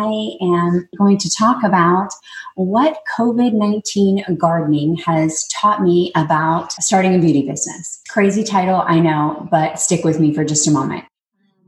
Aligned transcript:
I 0.00 0.36
am 0.40 0.88
going 0.98 1.18
to 1.18 1.30
talk 1.30 1.62
about 1.62 2.08
what 2.56 2.98
COVID 3.16 3.52
19 3.52 4.36
gardening 4.36 4.96
has 4.96 5.46
taught 5.52 5.82
me 5.82 6.10
about 6.16 6.72
starting 6.72 7.14
a 7.14 7.20
beauty 7.20 7.48
business. 7.48 8.00
Crazy 8.08 8.42
title, 8.42 8.82
I 8.84 8.98
know, 8.98 9.46
but 9.52 9.78
stick 9.78 10.04
with 10.04 10.18
me 10.18 10.34
for 10.34 10.44
just 10.44 10.66
a 10.66 10.72
moment. 10.72 11.04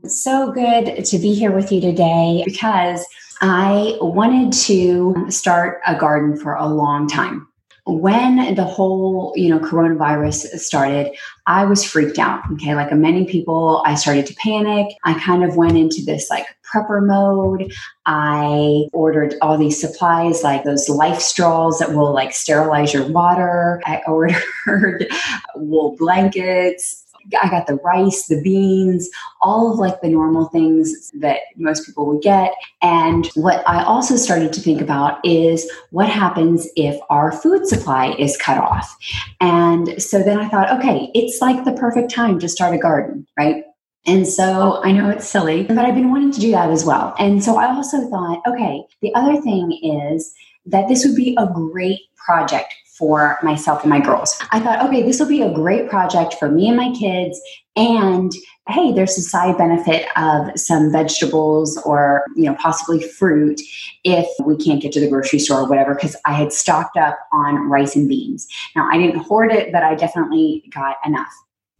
So 0.05 0.51
good 0.51 1.05
to 1.05 1.19
be 1.19 1.33
here 1.35 1.51
with 1.51 1.71
you 1.71 1.79
today 1.79 2.43
because 2.45 3.05
I 3.39 3.97
wanted 4.01 4.51
to 4.63 5.27
start 5.29 5.79
a 5.87 5.95
garden 5.95 6.37
for 6.37 6.53
a 6.53 6.67
long 6.67 7.07
time 7.07 7.46
when 7.87 8.53
the 8.55 8.63
whole 8.63 9.33
you 9.35 9.49
know 9.49 9.59
coronavirus 9.59 10.59
started 10.59 11.15
i 11.45 11.63
was 11.63 11.83
freaked 11.83 12.19
out 12.19 12.41
okay? 12.51 12.75
Like 12.75 12.91
many 12.93 13.25
people 13.25 13.81
i 13.85 13.95
started 13.95 14.25
to 14.27 14.35
panic. 14.35 14.95
I 15.03 15.13
kind 15.19 15.43
of 15.43 15.55
went 15.55 15.77
into 15.77 16.03
this 16.05 16.29
like 16.29 16.45
prepper 16.71 17.05
mode. 17.05 17.71
I 18.05 18.83
ordered 18.93 19.35
all 19.41 19.57
these 19.57 19.79
supplies 19.79 20.43
like 20.43 20.63
those 20.63 20.89
life 20.89 21.19
straws 21.19 21.79
that 21.79 21.93
will 21.93 22.13
like 22.13 22.33
sterilize 22.33 22.93
your 22.93 23.07
water. 23.07 23.81
I 23.85 24.01
ordered 24.07 25.07
wool 25.55 25.95
blankets 25.97 27.06
I 27.41 27.49
got 27.49 27.67
the 27.67 27.75
rice, 27.75 28.27
the 28.27 28.41
beans, 28.41 29.09
all 29.41 29.71
of 29.71 29.79
like 29.79 30.01
the 30.01 30.09
normal 30.09 30.45
things 30.45 31.11
that 31.19 31.39
most 31.55 31.85
people 31.85 32.05
would 32.07 32.21
get. 32.21 32.53
And 32.81 33.27
what 33.35 33.67
I 33.67 33.83
also 33.83 34.15
started 34.15 34.53
to 34.53 34.61
think 34.61 34.81
about 34.81 35.19
is 35.25 35.69
what 35.91 36.09
happens 36.09 36.67
if 36.75 36.99
our 37.09 37.31
food 37.31 37.67
supply 37.67 38.13
is 38.17 38.37
cut 38.37 38.57
off. 38.57 38.95
And 39.41 40.01
so 40.01 40.23
then 40.23 40.39
I 40.39 40.47
thought, 40.49 40.71
okay, 40.79 41.11
it's 41.13 41.41
like 41.41 41.65
the 41.65 41.73
perfect 41.73 42.11
time 42.11 42.39
to 42.39 42.49
start 42.49 42.75
a 42.75 42.77
garden, 42.77 43.27
right? 43.37 43.63
And 44.05 44.25
so 44.25 44.81
I 44.83 44.93
know 44.93 45.09
it's 45.09 45.27
silly, 45.27 45.63
but 45.63 45.79
I've 45.79 45.95
been 45.95 46.11
wanting 46.11 46.31
to 46.31 46.39
do 46.39 46.51
that 46.51 46.69
as 46.69 46.85
well. 46.85 47.13
And 47.19 47.43
so 47.43 47.57
I 47.57 47.75
also 47.75 48.09
thought, 48.09 48.41
okay, 48.47 48.83
the 49.01 49.13
other 49.15 49.41
thing 49.41 49.77
is 49.83 50.33
that 50.65 50.87
this 50.87 51.05
would 51.05 51.15
be 51.15 51.35
a 51.37 51.47
great 51.47 51.99
project 52.15 52.73
for 52.97 53.37
myself 53.43 53.81
and 53.81 53.89
my 53.89 53.99
girls. 53.99 54.37
I 54.51 54.59
thought, 54.59 54.85
okay, 54.85 55.03
this 55.03 55.19
will 55.19 55.27
be 55.27 55.41
a 55.41 55.53
great 55.53 55.89
project 55.89 56.35
for 56.35 56.49
me 56.49 56.67
and 56.67 56.77
my 56.77 56.91
kids. 56.93 57.39
And 57.75 58.31
hey, 58.67 58.91
there's 58.91 59.17
a 59.17 59.21
side 59.21 59.57
benefit 59.57 60.07
of 60.17 60.59
some 60.59 60.91
vegetables 60.91 61.77
or, 61.85 62.25
you 62.35 62.43
know, 62.43 62.55
possibly 62.55 63.01
fruit 63.01 63.61
if 64.03 64.27
we 64.45 64.57
can't 64.57 64.81
get 64.81 64.91
to 64.93 64.99
the 64.99 65.07
grocery 65.07 65.39
store 65.39 65.61
or 65.61 65.69
whatever, 65.69 65.95
because 65.95 66.15
I 66.25 66.33
had 66.33 66.51
stocked 66.51 66.97
up 66.97 67.17
on 67.31 67.69
rice 67.69 67.95
and 67.95 68.09
beans. 68.09 68.47
Now, 68.75 68.89
I 68.91 68.97
didn't 68.97 69.21
hoard 69.21 69.51
it, 69.51 69.71
but 69.71 69.83
I 69.83 69.95
definitely 69.95 70.63
got 70.73 70.97
enough. 71.05 71.31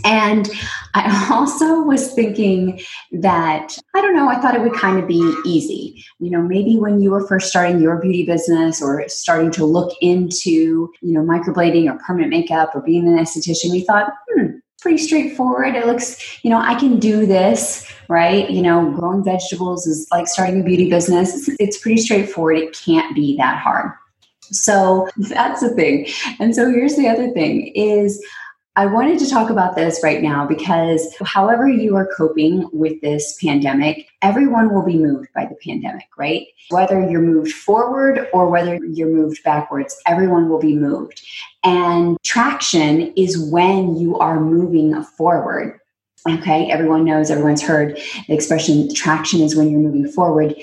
And 0.04 0.50
I 0.94 1.30
also 1.32 1.82
was 1.82 2.14
thinking 2.14 2.82
that, 3.12 3.78
I 3.96 4.02
don't 4.02 4.16
know, 4.16 4.30
I 4.30 4.40
thought 4.40 4.56
it 4.56 4.62
would 4.62 4.74
kind 4.74 5.00
of 5.00 5.08
be 5.08 5.34
easy. 5.46 6.04
You 6.20 6.32
know, 6.32 6.42
maybe 6.42 6.78
when 6.78 7.02
you 7.02 7.12
were 7.12 7.28
first 7.28 7.50
starting 7.50 7.82
your 7.82 8.00
beauty 8.00 8.26
business 8.26 8.82
or 8.82 9.08
starting 9.10 9.52
to 9.52 9.66
look 9.66 9.94
into, 10.02 10.92
you 11.02 11.14
know, 11.14 11.22
microblading 11.22 11.92
or 11.92 12.00
permanent 12.06 12.32
makeup 12.32 12.72
or 12.76 12.82
being 12.82 13.08
an 13.08 13.18
esthetician, 13.18 13.74
you 13.74 13.84
thought, 13.84 14.14
hmm, 14.30 14.58
pretty 14.80 14.98
straightforward. 14.98 15.76
It 15.76 15.88
looks, 15.88 16.44
you 16.44 16.50
know, 16.50 16.60
I 16.60 16.76
can 16.76 17.00
do 17.00 17.26
this, 17.26 17.92
right? 18.10 18.50
You 18.50 18.62
know, 18.62 18.92
growing 18.92 19.24
vegetables 19.24 19.88
is 19.88 20.08
like 20.12 20.28
starting 20.28 20.62
a 20.62 20.64
beauty 20.64 20.90
business. 20.90 21.50
It's 21.60 21.80
pretty 21.80 22.02
straightforward. 22.02 22.58
It 22.58 22.74
can't 22.74 23.16
be 23.16 23.36
that 23.38 23.58
hard. 23.58 23.92
So 24.52 25.10
that's 25.18 25.62
the 25.62 25.70
thing. 25.70 26.08
And 26.40 26.56
so 26.56 26.70
here's 26.70 26.96
the 26.96 27.08
other 27.08 27.32
thing 27.32 27.68
is 27.76 28.24
I 28.78 28.86
wanted 28.86 29.18
to 29.18 29.28
talk 29.28 29.50
about 29.50 29.76
this 29.76 30.02
right 30.04 30.22
now 30.22 30.46
because 30.46 31.16
however 31.24 31.68
you 31.68 31.96
are 31.96 32.08
coping 32.16 32.70
with 32.72 33.02
this 33.02 33.36
pandemic, 33.42 34.08
everyone 34.22 34.72
will 34.72 34.84
be 34.84 35.00
moved 35.00 35.30
by 35.34 35.46
the 35.46 35.56
pandemic, 35.56 36.06
right? 36.16 36.46
Whether 36.70 37.10
you're 37.10 37.24
moved 37.24 37.54
forward 37.54 38.30
or 38.34 38.52
whether 38.52 38.76
you're 38.86 39.10
moved 39.10 39.44
backwards, 39.44 40.00
everyone 40.06 40.48
will 40.48 40.60
be 40.60 40.76
moved. 40.76 41.26
And 41.64 42.20
traction 42.24 43.14
is 43.18 43.50
when 43.50 43.98
you 43.98 44.20
are 44.20 44.40
moving 44.40 45.02
forward. 45.04 45.80
Okay, 46.28 46.70
everyone 46.70 47.06
knows, 47.06 47.30
everyone's 47.30 47.62
heard 47.62 47.96
the 48.28 48.34
expression 48.34 48.94
traction 48.94 49.40
is 49.40 49.56
when 49.56 49.70
you're 49.70 49.80
moving 49.80 50.08
forward. 50.12 50.56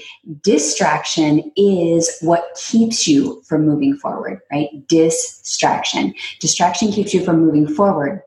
Distraction 0.42 1.50
is 1.56 2.18
what 2.20 2.58
keeps 2.68 3.06
you 3.06 3.42
from 3.46 3.64
moving 3.64 3.96
forward, 3.96 4.40
right? 4.52 4.68
Distraction. 4.88 6.12
Distraction 6.40 6.90
keeps 6.92 7.14
you 7.14 7.24
from 7.24 7.40
moving 7.40 7.66
forward. 7.66 8.20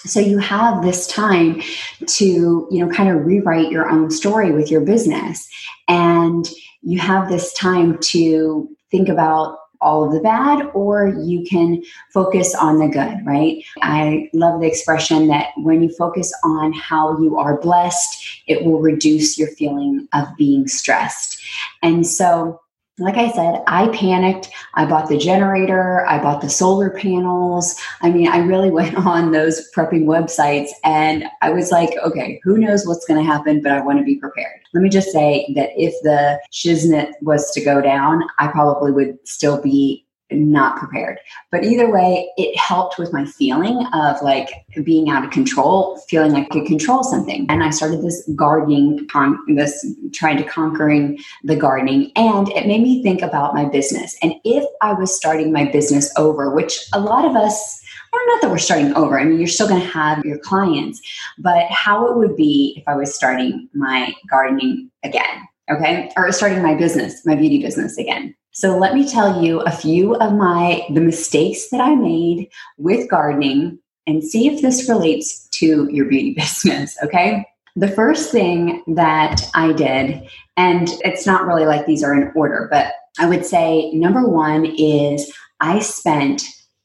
So 0.00 0.20
you 0.20 0.38
have 0.38 0.82
this 0.82 1.06
time 1.06 1.62
to, 2.06 2.68
you 2.70 2.78
know, 2.78 2.88
kind 2.88 3.08
of 3.08 3.24
rewrite 3.24 3.72
your 3.72 3.88
own 3.88 4.10
story 4.10 4.52
with 4.52 4.70
your 4.70 4.82
business. 4.82 5.48
And 5.88 6.48
you 6.82 6.98
have 6.98 7.28
this 7.28 7.52
time 7.54 7.98
to 8.02 8.68
think 8.90 9.08
about 9.08 9.56
all 9.84 10.04
of 10.04 10.12
the 10.12 10.20
bad 10.20 10.70
or 10.74 11.08
you 11.08 11.44
can 11.44 11.82
focus 12.10 12.54
on 12.54 12.78
the 12.78 12.88
good, 12.88 13.24
right? 13.24 13.62
I 13.82 14.30
love 14.32 14.60
the 14.60 14.66
expression 14.66 15.28
that 15.28 15.48
when 15.58 15.82
you 15.82 15.90
focus 15.90 16.32
on 16.42 16.72
how 16.72 17.20
you 17.20 17.36
are 17.38 17.60
blessed, 17.60 18.42
it 18.46 18.64
will 18.64 18.80
reduce 18.80 19.38
your 19.38 19.48
feeling 19.48 20.08
of 20.12 20.26
being 20.36 20.66
stressed. 20.66 21.40
And 21.82 22.06
so 22.06 22.60
like 22.98 23.16
I 23.16 23.30
said, 23.32 23.62
I 23.66 23.88
panicked. 23.88 24.50
I 24.74 24.84
bought 24.84 25.08
the 25.08 25.18
generator, 25.18 26.06
I 26.06 26.22
bought 26.22 26.40
the 26.40 26.48
solar 26.48 26.90
panels. 26.90 27.74
I 28.02 28.10
mean, 28.10 28.28
I 28.28 28.38
really 28.38 28.70
went 28.74 28.96
on 28.96 29.32
those 29.32 29.68
prepping 29.72 30.04
websites 30.04 30.68
and 30.84 31.24
I 31.42 31.50
was 31.50 31.72
like, 31.72 31.90
okay, 32.04 32.40
who 32.44 32.58
knows 32.58 32.86
what's 32.86 33.04
going 33.04 33.24
to 33.24 33.30
happen, 33.30 33.62
but 33.62 33.72
I 33.72 33.80
want 33.80 33.98
to 33.98 34.04
be 34.04 34.16
prepared. 34.16 34.60
Let 34.72 34.82
me 34.82 34.88
just 34.88 35.10
say 35.10 35.52
that 35.56 35.70
if 35.76 35.94
the 36.02 36.40
shiznit 36.52 37.12
was 37.20 37.50
to 37.52 37.64
go 37.64 37.80
down, 37.80 38.22
I 38.38 38.48
probably 38.48 38.92
would 38.92 39.18
still 39.26 39.60
be 39.60 40.03
not 40.30 40.78
prepared. 40.78 41.18
But 41.50 41.64
either 41.64 41.90
way, 41.90 42.28
it 42.36 42.58
helped 42.58 42.98
with 42.98 43.12
my 43.12 43.24
feeling 43.24 43.86
of 43.92 44.20
like 44.22 44.50
being 44.82 45.10
out 45.10 45.24
of 45.24 45.30
control, 45.30 45.98
feeling 46.08 46.32
like 46.32 46.46
I 46.46 46.48
could 46.48 46.66
control 46.66 47.04
something. 47.04 47.46
And 47.48 47.62
I 47.62 47.70
started 47.70 48.02
this 48.02 48.28
gardening, 48.34 49.06
con- 49.08 49.38
this 49.54 49.86
trying 50.12 50.38
to 50.38 50.44
conquering 50.44 51.18
the 51.42 51.56
gardening, 51.56 52.10
and 52.16 52.48
it 52.50 52.66
made 52.66 52.82
me 52.82 53.02
think 53.02 53.22
about 53.22 53.54
my 53.54 53.64
business. 53.64 54.16
And 54.22 54.34
if 54.44 54.64
I 54.80 54.92
was 54.94 55.14
starting 55.14 55.52
my 55.52 55.70
business 55.70 56.12
over, 56.16 56.54
which 56.54 56.80
a 56.92 57.00
lot 57.00 57.24
of 57.24 57.36
us 57.36 57.80
or 58.14 58.20
not 58.26 58.42
that 58.42 58.50
we're 58.50 58.58
starting 58.58 58.94
over. 58.94 59.18
I 59.18 59.24
mean, 59.24 59.38
you're 59.38 59.48
still 59.48 59.68
going 59.68 59.80
to 59.80 59.88
have 59.88 60.24
your 60.24 60.38
clients, 60.38 61.00
but 61.38 61.66
how 61.70 62.06
it 62.06 62.16
would 62.16 62.36
be 62.36 62.74
if 62.76 62.84
I 62.86 62.94
was 62.94 63.12
starting 63.12 63.68
my 63.74 64.14
gardening 64.30 64.88
again, 65.02 65.48
okay? 65.68 66.12
Or 66.16 66.30
starting 66.30 66.62
my 66.62 66.74
business, 66.74 67.26
my 67.26 67.34
beauty 67.34 67.60
business 67.60 67.98
again. 67.98 68.34
So 68.54 68.78
let 68.78 68.94
me 68.94 69.06
tell 69.06 69.42
you 69.42 69.60
a 69.60 69.70
few 69.72 70.14
of 70.14 70.32
my 70.32 70.86
the 70.88 71.00
mistakes 71.00 71.70
that 71.70 71.80
I 71.80 71.96
made 71.96 72.48
with 72.78 73.10
gardening 73.10 73.80
and 74.06 74.22
see 74.22 74.46
if 74.46 74.62
this 74.62 74.88
relates 74.88 75.48
to 75.54 75.88
your 75.90 76.06
beauty 76.06 76.34
business, 76.38 76.96
okay? 77.02 77.44
The 77.76 77.88
first 77.88 78.30
thing 78.30 78.84
that 78.94 79.42
I 79.54 79.72
did, 79.72 80.22
and 80.56 80.88
it's 81.00 81.26
not 81.26 81.46
really 81.46 81.66
like 81.66 81.86
these 81.86 82.04
are 82.04 82.14
in 82.14 82.30
order, 82.36 82.68
but 82.70 82.92
I 83.18 83.28
would 83.28 83.44
say 83.44 83.90
number 83.92 84.28
one 84.28 84.66
is 84.78 85.32
I 85.60 85.80
spent 85.80 86.42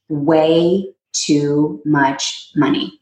way 0.10 0.92
too 1.13 1.81
much 1.86 2.50
money. 2.56 3.00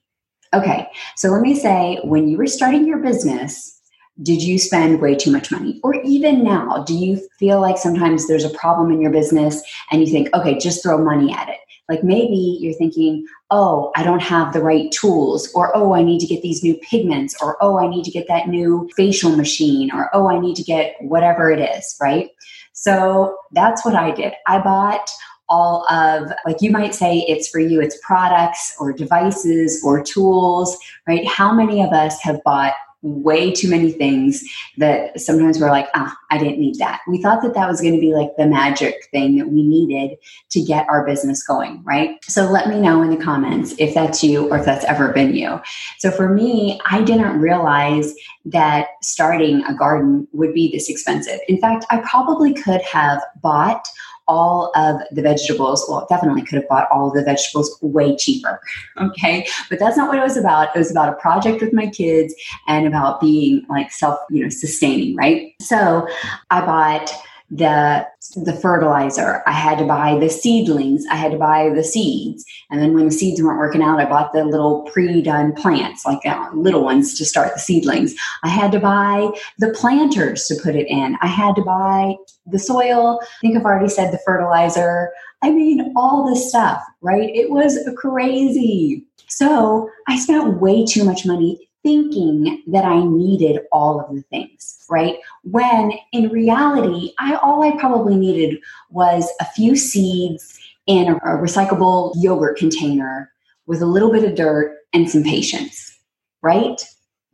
Okay, 0.54 0.88
so 1.16 1.30
let 1.30 1.42
me 1.42 1.56
say 1.56 2.00
when 2.04 2.28
you 2.28 2.38
were 2.38 2.48
starting 2.48 2.86
your 2.86 3.00
business, 3.00 3.77
did 4.24 4.42
you 4.42 4.58
spend 4.58 5.02
way 5.02 5.16
too 5.16 5.32
much 5.32 5.52
money? 5.52 5.80
Or 5.84 5.96
even 6.04 6.44
now, 6.44 6.84
do 6.84 6.94
you 6.94 7.22
feel 7.38 7.62
like 7.62 7.78
sometimes 7.78 8.28
there's 8.28 8.44
a 8.44 8.50
problem 8.50 8.92
in 8.92 9.02
your 9.02 9.12
business 9.12 9.62
and 9.92 10.02
you 10.02 10.08
think, 10.08 10.34
okay, 10.34 10.58
just 10.58 10.82
throw 10.82 10.98
money 10.98 11.32
at 11.34 11.50
it? 11.50 11.58
Like 11.90 12.04
maybe 12.04 12.58
you're 12.60 12.74
thinking, 12.74 13.26
oh, 13.50 13.92
I 13.96 14.04
don't 14.04 14.22
have 14.22 14.52
the 14.52 14.62
right 14.62 14.92
tools, 14.92 15.50
or 15.54 15.76
oh, 15.76 15.94
I 15.94 16.04
need 16.04 16.20
to 16.20 16.28
get 16.28 16.42
these 16.42 16.62
new 16.62 16.76
pigments, 16.76 17.42
or 17.42 17.56
oh, 17.62 17.80
I 17.80 17.88
need 17.88 18.04
to 18.04 18.12
get 18.12 18.28
that 18.28 18.50
new 18.50 18.90
facial 18.98 19.36
machine, 19.38 19.90
or 19.94 20.10
oh, 20.14 20.28
I 20.28 20.38
need 20.38 20.58
to 20.58 20.64
get 20.64 20.96
whatever 21.00 21.50
it 21.50 21.60
is, 21.60 21.96
right? 22.02 22.30
So 22.74 23.38
that's 23.54 23.86
what 23.86 23.96
I 23.96 24.12
did. 24.12 24.34
I 24.48 24.60
bought 24.60 25.10
all 25.50 25.90
of, 25.90 26.30
like 26.46 26.62
you 26.62 26.72
might 26.72 26.94
say, 26.94 27.20
it's 27.20 27.48
for 27.48 27.60
you, 27.60 27.80
it's 27.80 27.98
products 28.04 28.76
or 28.82 28.92
devices 28.92 29.82
or 29.82 30.04
tools, 30.04 30.78
right? 31.08 31.26
How 31.26 31.54
many 31.54 31.82
of 31.82 31.94
us 31.94 32.20
have 32.22 32.44
bought 32.44 32.74
way 33.04 33.52
too 33.52 33.70
many 33.70 33.92
things 33.92 34.44
that 34.78 35.20
sometimes 35.20 35.60
we're 35.60 35.70
like, 35.70 35.88
ah, 35.94 36.16
I 36.32 36.38
didn't 36.38 36.60
need 36.60 36.80
that. 36.80 37.02
We 37.08 37.22
thought 37.22 37.42
that 37.44 37.54
that 37.54 37.68
was 37.68 37.80
going 37.80 37.94
to 37.94 38.02
be 38.02 38.14
like 38.14 38.32
the 38.38 38.48
magic 38.48 39.08
thing 39.12 39.38
that 39.38 39.50
we 39.50 39.64
needed 39.64 40.18
to 40.50 40.62
get 40.62 40.88
our 40.90 41.06
business 41.06 41.46
going, 41.46 41.84
right? 41.84 42.18
So 42.24 42.50
let 42.50 42.68
me 42.68 42.80
know 42.80 43.02
in 43.04 43.12
the 43.12 43.24
comments 43.24 43.76
if 43.78 43.94
that's 43.94 44.24
you 44.24 44.50
or 44.50 44.58
if 44.58 44.66
that's 44.66 44.86
ever 44.86 45.14
been 45.14 45.36
you. 45.36 45.62
So 46.00 46.10
for 46.10 46.30
me, 46.30 46.80
I 46.90 47.04
didn't 47.04 47.40
realize 47.40 48.14
that 48.46 48.88
starting 49.02 49.64
a 49.66 49.76
garden 49.76 50.28
would 50.34 50.54
be 50.54 50.72
this 50.72 50.90
expensive. 50.90 51.40
In 51.48 51.60
fact, 51.60 51.86
I 51.92 51.98
probably 52.00 52.54
could 52.54 52.82
have 52.82 53.22
bought 53.42 53.88
all 54.28 54.72
of 54.76 55.02
the 55.12 55.22
vegetables. 55.22 55.86
Well, 55.88 56.06
definitely 56.10 56.44
could 56.44 56.56
have 56.56 56.68
bought 56.68 56.90
all 56.92 57.10
of 57.10 57.14
the 57.14 57.24
vegetables 57.24 57.78
way 57.82 58.16
cheaper. 58.16 58.60
Okay. 58.98 59.48
But 59.70 59.80
that's 59.80 59.96
not 59.96 60.10
what 60.10 60.18
it 60.18 60.24
was 60.24 60.38
about. 60.38 60.76
It 60.76 60.80
was 60.80 60.90
about 60.90 61.10
a 61.10 61.14
project 61.14 61.62
with 61.62 61.72
my 61.72 61.88
kids 61.88 62.34
and 62.68 62.88
about 62.88 63.22
being 63.22 63.64
like 63.70 63.92
self, 63.92 64.20
you 64.30 64.44
know, 64.44 64.50
sustaining, 64.50 65.16
right? 65.16 65.54
So 65.62 66.08
I 66.50 66.62
bought 66.66 67.12
the 67.50 68.06
the 68.36 68.54
fertilizer. 68.54 69.42
I 69.48 69.54
had 69.54 69.78
to 69.80 69.86
buy 69.86 70.18
the 70.20 70.30
seedlings. 70.30 71.06
I 71.10 71.16
had 71.16 71.32
to 71.32 71.38
buy 71.38 71.70
the 71.70 71.84
seeds. 71.84 72.44
And 72.70 72.82
then 72.82 72.94
when 72.94 73.06
the 73.06 73.12
seeds 73.12 73.42
weren't 73.42 73.60
working 73.60 73.82
out 73.82 74.00
i 74.02 74.06
bought 74.06 74.34
the 74.34 74.44
little 74.44 74.82
pre-done 74.92 75.54
plants 75.54 76.06
like 76.06 76.26
uh, 76.26 76.50
little 76.54 76.84
ones 76.84 77.18
to 77.18 77.26
start 77.26 77.54
the 77.54 77.60
seedlings. 77.60 78.16
I 78.44 78.50
had 78.50 78.72
to 78.74 78.80
buy 78.80 79.30
the 79.60 79.70
planters 79.70 80.46
to 80.48 80.56
put 80.62 80.76
it 80.76 80.88
in. 80.88 81.18
I 81.22 81.28
had 81.28 81.56
to 81.56 81.62
buy 81.62 82.16
the 82.46 82.60
soil. 82.60 83.20
I 83.22 83.40
think 83.40 83.58
i've 83.58 83.66
already 83.66 83.90
said 83.90 84.12
the 84.12 84.20
fertilizer. 84.26 85.12
I 85.42 85.52
mean 85.52 85.94
all 85.96 86.28
this 86.28 86.50
stuff 86.50 86.82
right? 87.02 87.30
It 87.34 87.52
was 87.52 87.78
crazy. 87.96 89.06
So 89.28 89.90
i 90.08 90.18
spent 90.18 90.60
way 90.60 90.86
too 90.86 91.04
much 91.04 91.26
money 91.26 91.70
thinking 91.84 92.64
that 92.68 92.84
I 92.84 93.02
needed 93.04 93.62
all 93.72 94.02
of 94.02 94.14
the 94.14 94.22
things, 94.24 94.86
right? 94.90 95.16
When 95.52 95.94
in 96.12 96.30
reality, 96.30 97.14
I 97.20 97.36
all 97.36 97.64
I 97.64 97.78
probably 97.78 98.16
needed 98.16 98.60
was 98.90 99.30
a 99.40 99.46
few 99.46 99.76
seeds 99.76 100.58
in 100.88 101.10
a, 101.10 101.16
a 101.18 101.38
recyclable 101.38 102.14
yogurt 102.16 102.58
container 102.58 103.32
with 103.66 103.82
a 103.82 103.86
little 103.86 104.12
bit 104.12 104.24
of 104.24 104.36
dirt 104.36 104.76
and 104.94 105.10
some 105.10 105.24
patience, 105.24 106.00
right? 106.42 106.82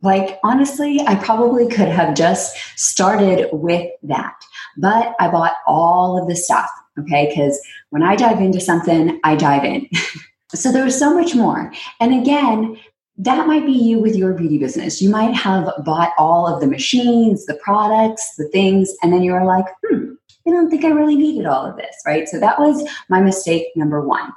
Like, 0.02 0.38
honestly, 0.44 1.00
I 1.06 1.14
probably 1.14 1.66
could 1.66 1.88
have 1.88 2.14
just 2.14 2.54
started 2.76 3.48
with 3.52 3.88
that. 4.02 4.34
But 4.76 5.14
I 5.18 5.28
bought 5.28 5.54
all 5.66 6.20
of 6.20 6.28
the 6.28 6.36
stuff, 6.36 6.68
okay? 7.00 7.28
Because 7.28 7.58
when 7.90 8.02
I 8.02 8.14
dive 8.14 8.40
into 8.40 8.60
something, 8.60 9.18
I 9.24 9.34
dive 9.34 9.64
in. 9.64 9.88
so 10.54 10.70
there 10.70 10.84
was 10.84 10.98
so 10.98 11.14
much 11.14 11.34
more. 11.34 11.72
And 12.00 12.20
again, 12.20 12.76
that 13.18 13.46
might 13.46 13.64
be 13.64 13.72
you 13.72 13.98
with 13.98 14.16
your 14.16 14.32
beauty 14.32 14.58
business. 14.58 15.00
You 15.00 15.10
might 15.10 15.34
have 15.34 15.70
bought 15.84 16.12
all 16.18 16.52
of 16.52 16.60
the 16.60 16.66
machines, 16.66 17.46
the 17.46 17.54
products, 17.54 18.34
the 18.36 18.48
things, 18.48 18.92
and 19.02 19.12
then 19.12 19.22
you're 19.22 19.44
like, 19.44 19.66
hmm, 19.86 20.14
I 20.46 20.50
don't 20.50 20.68
think 20.68 20.84
I 20.84 20.88
really 20.88 21.16
needed 21.16 21.46
all 21.46 21.64
of 21.64 21.76
this, 21.76 21.94
right? 22.04 22.28
So 22.28 22.40
that 22.40 22.58
was 22.58 22.86
my 23.08 23.20
mistake 23.20 23.68
number 23.76 24.00
one. 24.00 24.32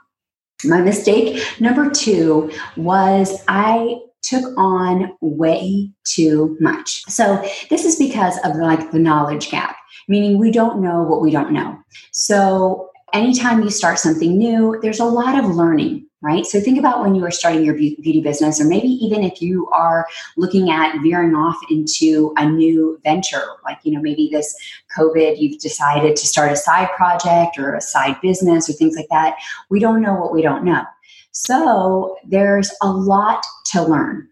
My 0.64 0.82
mistake 0.82 1.44
number 1.60 1.90
two 1.90 2.52
was 2.78 3.44
I 3.48 3.98
took 4.24 4.46
on 4.58 5.12
way 5.22 5.92
too 6.04 6.58
much. 6.60 7.04
So 7.08 7.44
this 7.70 7.86
is 7.86 7.96
because 7.96 8.38
of 8.44 8.56
like 8.56 8.92
the 8.92 9.00
knowledge 9.00 9.50
gap, 9.52 9.76
meaning 10.08 10.40
we 10.40 10.52
don't 10.52 10.82
know 10.82 11.04
what 11.04 11.22
we 11.22 11.32
don't 11.32 11.52
know. 11.52 11.78
So 12.12 12.90
anytime 13.14 13.64
you 13.64 13.70
start 13.70 14.00
something 14.00 14.38
new, 14.38 14.80
there's 14.82 15.00
a 15.00 15.06
lot 15.06 15.42
of 15.42 15.56
learning 15.56 16.07
right? 16.28 16.46
So 16.46 16.60
think 16.60 16.78
about 16.78 17.02
when 17.02 17.16
you 17.16 17.24
are 17.24 17.32
starting 17.32 17.64
your 17.64 17.74
beauty 17.74 18.20
business, 18.20 18.60
or 18.60 18.66
maybe 18.66 18.90
even 18.90 19.24
if 19.24 19.42
you 19.42 19.70
are 19.70 20.06
looking 20.36 20.70
at 20.70 21.02
veering 21.02 21.36
off 21.36 21.56
into 21.70 22.34
a 22.36 22.46
new 22.46 23.00
venture, 23.04 23.46
like, 23.64 23.80
you 23.84 23.94
know, 23.94 24.02
maybe 24.02 24.28
this 24.30 24.54
COVID, 24.98 25.40
you've 25.40 25.62
decided 25.62 26.18
to 26.18 26.28
start 26.28 26.52
a 26.52 26.58
side 26.58 26.90
project 26.98 27.58
or 27.58 27.76
a 27.76 27.82
side 27.82 28.20
business 28.22 28.70
or 28.70 28.74
things 28.74 28.98
like 28.98 29.08
that. 29.10 29.38
We 29.70 29.80
don't 29.80 30.02
know 30.02 30.16
what 30.16 30.34
we 30.34 30.42
don't 30.42 30.66
know. 30.66 30.84
So 31.32 32.18
there's 32.28 32.72
a 32.82 32.92
lot 32.92 33.46
to 33.72 33.84
learn. 33.84 34.28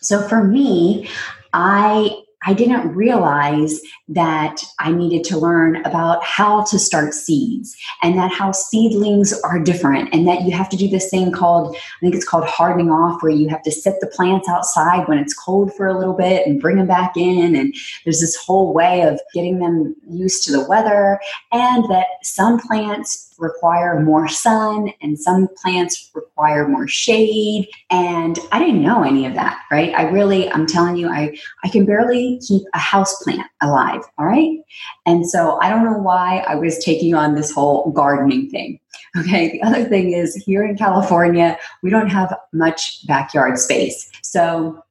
So 0.00 0.26
for 0.26 0.42
me, 0.42 1.08
I 1.52 2.21
I 2.44 2.54
didn't 2.54 2.94
realize 2.94 3.80
that 4.08 4.62
I 4.78 4.92
needed 4.92 5.24
to 5.24 5.38
learn 5.38 5.76
about 5.84 6.24
how 6.24 6.64
to 6.64 6.78
start 6.78 7.14
seeds 7.14 7.76
and 8.02 8.18
that 8.18 8.32
how 8.32 8.52
seedlings 8.52 9.32
are 9.42 9.60
different 9.60 10.12
and 10.12 10.26
that 10.26 10.42
you 10.42 10.50
have 10.52 10.68
to 10.70 10.76
do 10.76 10.88
this 10.88 11.08
thing 11.08 11.32
called, 11.32 11.76
I 11.76 12.00
think 12.00 12.14
it's 12.14 12.28
called 12.28 12.44
hardening 12.44 12.90
off, 12.90 13.22
where 13.22 13.32
you 13.32 13.48
have 13.48 13.62
to 13.62 13.70
set 13.70 14.00
the 14.00 14.06
plants 14.08 14.48
outside 14.48 15.08
when 15.08 15.18
it's 15.18 15.34
cold 15.34 15.72
for 15.74 15.86
a 15.86 15.96
little 15.96 16.14
bit 16.14 16.46
and 16.46 16.60
bring 16.60 16.76
them 16.76 16.86
back 16.86 17.16
in. 17.16 17.54
And 17.54 17.74
there's 18.04 18.20
this 18.20 18.36
whole 18.36 18.74
way 18.74 19.02
of 19.02 19.20
getting 19.32 19.58
them 19.58 19.94
used 20.10 20.44
to 20.44 20.52
the 20.52 20.66
weather 20.68 21.20
and 21.52 21.84
that 21.90 22.06
some 22.22 22.58
plants 22.58 23.31
require 23.42 24.00
more 24.00 24.28
sun 24.28 24.92
and 25.02 25.18
some 25.18 25.48
plants 25.60 26.10
require 26.14 26.66
more 26.68 26.86
shade 26.86 27.68
and 27.90 28.38
i 28.52 28.58
didn't 28.58 28.82
know 28.82 29.02
any 29.02 29.26
of 29.26 29.34
that 29.34 29.60
right? 29.70 29.92
I 29.94 30.04
really 30.04 30.50
i'm 30.50 30.66
telling 30.66 30.96
you 30.96 31.08
i 31.08 31.36
i 31.64 31.68
can 31.68 31.84
barely 31.84 32.40
keep 32.46 32.62
a 32.72 32.78
house 32.78 33.22
plant 33.22 33.46
alive 33.60 34.02
all 34.16 34.26
right? 34.26 34.58
And 35.04 35.28
so 35.28 35.58
i 35.60 35.68
don't 35.68 35.84
know 35.84 35.98
why 35.98 36.38
i 36.48 36.54
was 36.54 36.82
taking 36.82 37.14
on 37.14 37.34
this 37.34 37.50
whole 37.50 37.90
gardening 37.90 38.48
thing 38.48 38.78
okay? 39.18 39.52
The 39.52 39.62
other 39.62 39.84
thing 39.84 40.12
is 40.12 40.36
here 40.36 40.64
in 40.64 40.76
california 40.76 41.58
we 41.82 41.90
don't 41.90 42.08
have 42.08 42.34
much 42.52 43.06
backyard 43.06 43.58
space. 43.58 44.10
So 44.22 44.82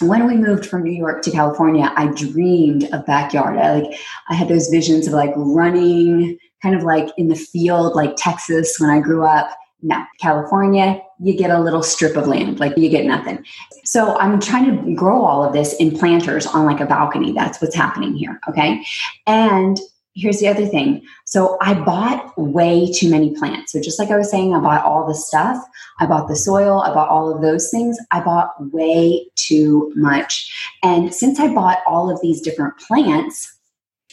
when 0.00 0.26
we 0.26 0.36
moved 0.36 0.66
from 0.66 0.82
New 0.82 0.92
York 0.92 1.22
to 1.22 1.30
California, 1.30 1.92
I 1.94 2.06
dreamed 2.06 2.84
of 2.92 3.04
backyard. 3.06 3.58
I 3.58 3.80
like 3.80 4.00
I 4.28 4.34
had 4.34 4.48
those 4.48 4.68
visions 4.68 5.06
of 5.06 5.12
like 5.12 5.32
running 5.36 6.38
kind 6.62 6.74
of 6.74 6.82
like 6.82 7.08
in 7.16 7.28
the 7.28 7.34
field, 7.34 7.94
like 7.94 8.14
Texas 8.16 8.78
when 8.78 8.90
I 8.90 9.00
grew 9.00 9.24
up. 9.24 9.50
No, 9.82 10.04
California, 10.20 11.00
you 11.20 11.34
get 11.34 11.50
a 11.50 11.58
little 11.58 11.82
strip 11.82 12.14
of 12.14 12.26
land, 12.26 12.60
like 12.60 12.76
you 12.76 12.90
get 12.90 13.06
nothing. 13.06 13.42
So 13.84 14.14
I'm 14.18 14.38
trying 14.38 14.84
to 14.84 14.94
grow 14.94 15.24
all 15.24 15.42
of 15.42 15.54
this 15.54 15.74
in 15.74 15.96
planters 15.96 16.46
on 16.46 16.66
like 16.66 16.80
a 16.80 16.86
balcony. 16.86 17.32
That's 17.32 17.62
what's 17.62 17.74
happening 17.74 18.14
here. 18.14 18.38
Okay. 18.46 18.84
And 19.26 19.78
here's 20.14 20.38
the 20.38 20.48
other 20.48 20.66
thing. 20.66 21.02
So 21.24 21.56
I 21.62 21.74
bought 21.74 22.36
way 22.36 22.92
too 22.92 23.08
many 23.08 23.34
plants. 23.36 23.72
So 23.72 23.80
just 23.80 23.98
like 23.98 24.10
I 24.10 24.16
was 24.16 24.30
saying, 24.30 24.54
I 24.54 24.60
bought 24.60 24.84
all 24.84 25.06
the 25.06 25.14
stuff. 25.14 25.56
I 25.98 26.06
bought 26.06 26.28
the 26.28 26.36
soil. 26.36 26.80
I 26.80 26.92
bought 26.92 27.08
all 27.08 27.34
of 27.34 27.40
those 27.40 27.70
things. 27.70 27.98
I 28.10 28.20
bought 28.20 28.50
way 28.72 29.26
too 29.36 29.92
much. 29.96 30.52
And 30.82 31.14
since 31.14 31.40
I 31.40 31.54
bought 31.54 31.78
all 31.86 32.10
of 32.10 32.20
these 32.20 32.40
different 32.40 32.76
plants, 32.78 33.56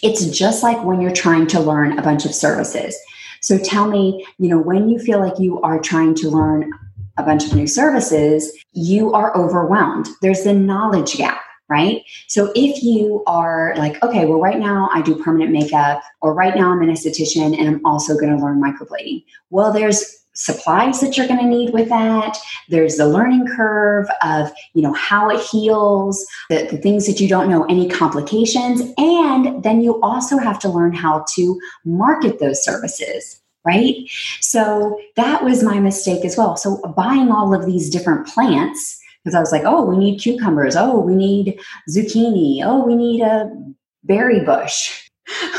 it's 0.04 0.25
just 0.27 0.63
like 0.63 0.84
when 0.84 1.01
you're 1.01 1.12
trying 1.12 1.48
to 1.48 1.60
learn 1.60 1.98
a 1.98 2.01
bunch 2.01 2.25
of 2.25 2.34
services. 2.34 2.98
So 3.42 3.58
tell 3.58 3.88
me, 3.88 4.25
you 4.39 4.50
know, 4.50 4.60
when 4.60 4.89
you 4.89 5.00
feel 5.00 5.20
like 5.20 5.39
you 5.39 5.62
are 5.62 5.80
trying 5.80 6.16
to 6.16 6.30
learn 6.30 6.72
a 7.18 7.24
bunch 7.24 7.46
of 7.46 7.56
new 7.56 7.68
services, 7.68 8.51
you 8.74 9.13
are 9.13 9.36
overwhelmed. 9.36 10.08
There's 10.22 10.44
the 10.44 10.54
knowledge 10.54 11.16
gap, 11.16 11.42
right? 11.68 12.04
So 12.27 12.51
if 12.56 12.84
you 12.84 13.24
are 13.25 13.74
like, 13.77 14.01
okay, 14.04 14.25
well, 14.25 14.39
right 14.39 14.60
now 14.60 14.89
I 14.94 15.01
do 15.01 15.22
permanent 15.22 15.51
makeup, 15.51 16.01
or 16.22 16.34
right 16.34 16.56
now 16.56 16.72
I'm 16.72 16.82
an 16.82 16.89
esthetician 16.89 17.58
and 17.58 17.68
I'm 17.68 17.86
also 17.86 18.16
going 18.16 18.36
to 18.36 18.44
learn 18.44 18.62
microblading. 18.62 19.24
Well, 19.50 19.72
there's 19.74 20.25
supplies 20.38 21.01
that 21.01 21.17
you're 21.17 21.27
going 21.27 21.39
to 21.39 21.46
need 21.46 21.74
with 21.74 21.89
that. 21.89 22.38
There's 22.70 22.96
the 22.96 23.08
learning 23.08 23.48
curve 23.48 24.08
of 24.24 24.51
you 24.74 24.82
know 24.82 24.94
how 24.94 25.29
it 25.29 25.41
heals 25.41 26.25
the, 26.50 26.67
the 26.72 26.77
things 26.77 27.08
that 27.08 27.20
you 27.20 27.27
don't 27.27 27.50
know 27.50 27.65
any 27.65 27.89
complications. 27.89 28.82
And 28.98 29.63
then 29.63 29.82
you 29.82 30.00
also 30.01 30.38
have 30.38 30.60
to 30.60 30.70
learn 30.70 30.94
how 30.94 31.25
to 31.36 31.60
market 31.84 32.39
those 32.39 32.63
services 32.63 33.41
right? 33.65 33.96
So 34.39 34.98
that 35.17 35.44
was 35.44 35.62
my 35.62 35.82
mistake 35.82 36.24
as 36.24 36.38
well. 36.38 36.56
So 36.56 36.77
buying 36.96 37.32
all 37.32 37.53
of 37.53 37.65
these 37.65 37.89
different 37.89 38.25
plants 38.25 38.98
because 39.22 39.36
i 39.36 39.41
was 39.41 39.51
like 39.51 39.63
oh 39.65 39.84
we 39.84 39.98
need 39.98 40.22
cucumbers. 40.22 40.77
Oh 40.77 41.00
we 41.00 41.15
need 41.15 41.60
zucchini. 41.89 42.62
Oh 42.63 42.86
we 42.86 42.96
need 42.96 43.22
a 43.22 43.51
berry 44.06 44.39
bush 44.39 44.97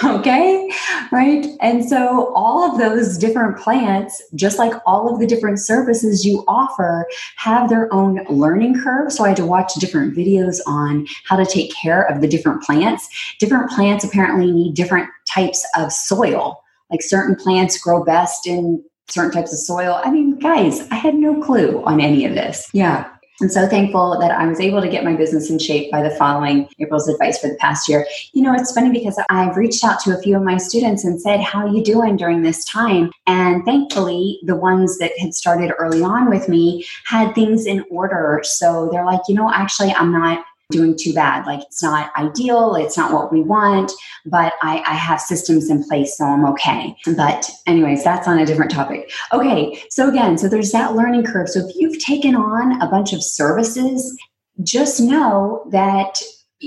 okay 0.05 0.71
right 1.13 1.47
and 1.61 1.89
so 1.89 2.33
all 2.35 2.71
of 2.71 2.79
those 2.79 3.19
different 3.19 3.59
plants 3.59 4.23
just 4.35 4.59
like 4.59 4.73
all 4.87 5.13
of 5.13 5.21
the 5.21 5.27
different 5.27 5.59
services 5.59 6.25
you 6.25 6.45
offer 6.47 7.07
have 7.37 7.69
their 7.69 7.93
own 7.93 8.21
learning 8.29 8.81
curve 8.81 9.13
so 9.13 9.25
i 9.25 9.29
had 9.29 9.37
to 9.37 9.47
watch 9.47 9.75
different 9.75 10.17
videos 10.17 10.61
on 10.67 11.07
how 11.25 11.37
to 11.37 11.47
take 11.47 11.75
care 11.75 12.03
of 12.03 12.21
the 12.21 12.29
different 12.29 12.63
plants 12.63 13.09
different 13.39 13.71
plants 13.71 14.05
apparently 14.05 14.51
need 14.51 14.75
different 14.75 15.09
types 15.27 15.65
of 15.77 15.93
soil 15.93 16.63
like 16.91 17.03
certain 17.03 17.35
plants 17.35 17.79
grow 17.79 18.05
best 18.05 18.47
in 18.47 18.83
certain 19.09 19.33
types 19.33 19.53
of 19.53 19.59
soil. 19.59 20.01
I 20.05 20.11
mean, 20.11 20.39
guys, 20.39 20.87
I 20.91 20.97
had 20.97 21.15
no 21.15 21.41
clue 21.43 21.83
on 21.85 22.01
any 22.01 22.25
of 22.25 22.35
this. 22.35 22.69
Yeah. 22.73 23.09
I'm 23.41 23.49
so 23.49 23.69
thankful 23.69 24.19
that 24.19 24.33
I 24.33 24.47
was 24.49 24.59
able 24.59 24.81
to 24.81 24.89
get 24.89 25.05
my 25.05 25.15
business 25.15 25.49
in 25.49 25.61
shape 25.61 25.93
by 25.93 26.03
the 26.03 26.11
following 26.11 26.69
April's 26.81 27.09
advice 27.09 27.39
for 27.39 27.47
the 27.47 27.55
past 27.55 27.89
year. 27.89 28.05
You 28.33 28.43
know, 28.43 28.53
it's 28.53 28.73
funny 28.73 28.91
because 28.91 29.17
I've 29.31 29.57
reached 29.57 29.85
out 29.85 30.01
to 30.01 30.19
a 30.19 30.21
few 30.21 30.37
of 30.37 30.43
my 30.43 30.57
students 30.57 31.05
and 31.05 31.21
said, 31.21 31.41
How 31.41 31.61
are 31.61 31.69
you 31.69 31.85
doing 31.85 32.17
during 32.17 32.43
this 32.43 32.65
time? 32.65 33.13
And 33.29 33.65
thankfully, 33.65 34.41
the 34.45 34.57
ones 34.57 34.99
that 34.99 35.13
had 35.21 35.35
started 35.35 35.73
early 35.79 36.03
on 36.03 36.29
with 36.29 36.49
me 36.49 36.85
had 37.05 37.33
things 37.35 37.65
in 37.67 37.85
order. 37.91 38.41
So 38.43 38.89
they're 38.91 39.07
like, 39.07 39.21
You 39.29 39.37
know, 39.37 39.53
actually, 39.53 39.93
I'm 39.93 40.11
not 40.11 40.45
doing 40.71 40.97
too 40.99 41.15
bad. 41.15 41.47
Like 41.47 41.61
it's 41.63 41.83
not 41.83 42.13
ideal, 42.17 42.75
it's 42.75 42.97
not 42.97 43.13
what 43.13 43.33
we 43.33 43.41
want, 43.41 43.91
but 44.27 44.53
I, 44.63 44.83
I, 44.87 44.95
have 44.95 45.21
systems 45.21 45.71
in 45.71 45.83
place, 45.85 46.19
so 46.19 46.27
I'm 46.27 46.45
okay. 46.47 46.95
But, 47.17 47.51
anyways, 47.67 48.05
that's 48.05 48.29
on 48.29 48.39
a 48.39 48.45
different 48.45 48.71
topic. 48.71 49.11
Okay, 49.33 49.83
so 49.89 50.09
again, 50.09 50.37
so 50.37 50.49
there's 50.49 50.73
that 50.73 50.95
learning 50.95 51.25
curve. 51.25 51.49
So 51.49 51.67
if 51.67 51.75
you've 51.77 51.99
taken 51.99 52.35
on 52.35 52.83
a 52.83 52.87
bunch 52.87 53.15
of 53.15 53.23
services, 53.23 54.17
just 54.63 55.01
know 55.01 55.67
that 55.71 56.21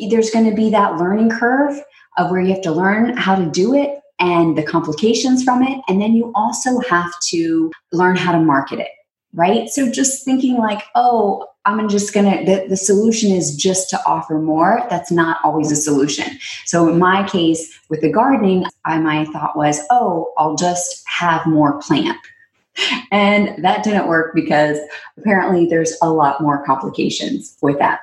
there's 0.09 0.31
going 0.31 0.49
to 0.49 0.55
be 0.55 0.71
that 0.71 0.97
learning 0.97 1.29
curve 1.29 1.79
of 2.17 2.31
where 2.31 2.41
you 2.41 2.53
have 2.53 2.63
to 2.63 2.71
learn 2.71 3.15
how 3.17 3.35
to 3.35 3.45
do 3.45 3.75
it 3.75 3.99
and 4.19 4.57
the 4.57 4.63
complications 4.63 5.43
from 5.43 5.61
it. 5.61 5.79
And 5.87 6.01
then 6.01 6.13
you 6.13 6.31
also 6.33 6.79
have 6.79 7.11
to 7.29 7.71
learn 7.91 8.15
how 8.15 8.31
to 8.31 8.39
market 8.39 8.79
it 8.79 8.89
right? 9.33 9.69
So 9.69 9.89
just 9.89 10.25
thinking 10.25 10.57
like, 10.57 10.83
oh, 10.95 11.47
I'm 11.65 11.89
just 11.89 12.13
gonna 12.13 12.43
the, 12.43 12.65
the 12.67 12.77
solution 12.77 13.31
is 13.31 13.55
just 13.55 13.89
to 13.91 14.05
offer 14.05 14.39
more. 14.39 14.85
That's 14.89 15.11
not 15.11 15.37
always 15.43 15.71
a 15.71 15.75
solution. 15.75 16.25
So 16.65 16.89
in 16.89 16.97
my 16.97 17.27
case 17.27 17.79
with 17.89 18.01
the 18.01 18.11
gardening, 18.11 18.65
I 18.85 18.97
my 18.99 19.25
thought 19.25 19.55
was, 19.55 19.79
oh, 19.89 20.33
I'll 20.37 20.55
just 20.55 21.03
have 21.07 21.45
more 21.45 21.79
plant. 21.81 22.17
And 23.11 23.63
that 23.63 23.83
didn't 23.83 24.07
work 24.07 24.33
because 24.33 24.77
apparently 25.17 25.65
there's 25.65 25.95
a 26.01 26.09
lot 26.09 26.41
more 26.41 26.65
complications 26.65 27.57
with 27.61 27.77
that. 27.79 27.99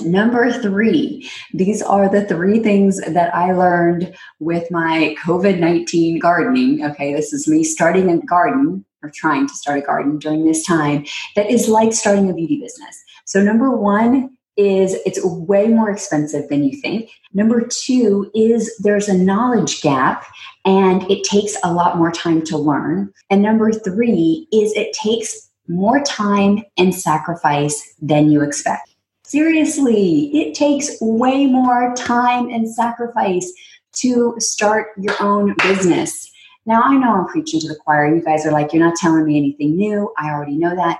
Number 0.00 0.52
three, 0.52 1.30
these 1.52 1.82
are 1.82 2.08
the 2.08 2.24
three 2.24 2.60
things 2.60 3.00
that 3.00 3.34
I 3.34 3.52
learned 3.52 4.14
with 4.38 4.70
my 4.70 5.14
COVID 5.22 5.58
19 5.58 6.18
gardening. 6.18 6.84
Okay, 6.84 7.14
this 7.14 7.32
is 7.32 7.48
me 7.48 7.64
starting 7.64 8.08
a 8.10 8.18
garden 8.18 8.84
or 9.02 9.10
trying 9.14 9.46
to 9.48 9.54
start 9.54 9.78
a 9.78 9.82
garden 9.82 10.18
during 10.18 10.44
this 10.44 10.64
time 10.64 11.04
that 11.36 11.50
is 11.50 11.68
like 11.68 11.92
starting 11.92 12.30
a 12.30 12.34
beauty 12.34 12.60
business. 12.60 12.96
So, 13.24 13.42
number 13.42 13.76
one 13.76 14.36
is 14.56 14.94
it's 15.06 15.24
way 15.24 15.68
more 15.68 15.90
expensive 15.90 16.48
than 16.48 16.64
you 16.64 16.80
think. 16.80 17.10
Number 17.32 17.66
two 17.66 18.30
is 18.34 18.76
there's 18.78 19.08
a 19.08 19.16
knowledge 19.16 19.80
gap 19.80 20.26
and 20.64 21.08
it 21.10 21.24
takes 21.24 21.56
a 21.64 21.72
lot 21.72 21.96
more 21.96 22.10
time 22.10 22.42
to 22.46 22.58
learn. 22.58 23.12
And 23.30 23.42
number 23.42 23.72
three 23.72 24.46
is 24.52 24.72
it 24.74 24.92
takes 24.92 25.48
more 25.68 26.02
time 26.02 26.62
and 26.76 26.94
sacrifice 26.94 27.94
than 28.02 28.30
you 28.30 28.42
expect. 28.42 28.89
Seriously, 29.30 30.28
it 30.34 30.56
takes 30.56 30.90
way 31.00 31.46
more 31.46 31.94
time 31.94 32.48
and 32.48 32.68
sacrifice 32.68 33.52
to 33.92 34.34
start 34.40 34.88
your 34.98 35.14
own 35.20 35.54
business. 35.62 36.28
Now, 36.66 36.82
I 36.82 36.96
know 36.96 37.12
I'm 37.12 37.26
preaching 37.26 37.60
to 37.60 37.68
the 37.68 37.76
choir. 37.76 38.12
You 38.12 38.24
guys 38.24 38.44
are 38.44 38.50
like, 38.50 38.72
you're 38.72 38.84
not 38.84 38.96
telling 38.96 39.24
me 39.24 39.36
anything 39.36 39.76
new. 39.76 40.12
I 40.18 40.30
already 40.30 40.56
know 40.56 40.74
that. 40.74 40.98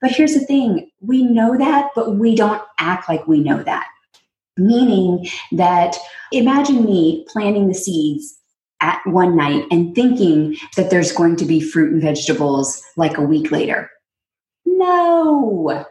But 0.00 0.10
here's 0.10 0.34
the 0.34 0.44
thing 0.44 0.90
we 1.02 1.22
know 1.22 1.56
that, 1.56 1.90
but 1.94 2.16
we 2.16 2.34
don't 2.34 2.60
act 2.80 3.08
like 3.08 3.28
we 3.28 3.38
know 3.38 3.62
that. 3.62 3.86
Meaning 4.56 5.28
that 5.52 5.96
imagine 6.32 6.84
me 6.84 7.26
planting 7.28 7.68
the 7.68 7.74
seeds 7.74 8.36
at 8.80 9.00
one 9.06 9.36
night 9.36 9.66
and 9.70 9.94
thinking 9.94 10.56
that 10.74 10.90
there's 10.90 11.12
going 11.12 11.36
to 11.36 11.44
be 11.44 11.60
fruit 11.60 11.92
and 11.92 12.02
vegetables 12.02 12.82
like 12.96 13.18
a 13.18 13.22
week 13.22 13.52
later. 13.52 13.88
No, 14.66 15.86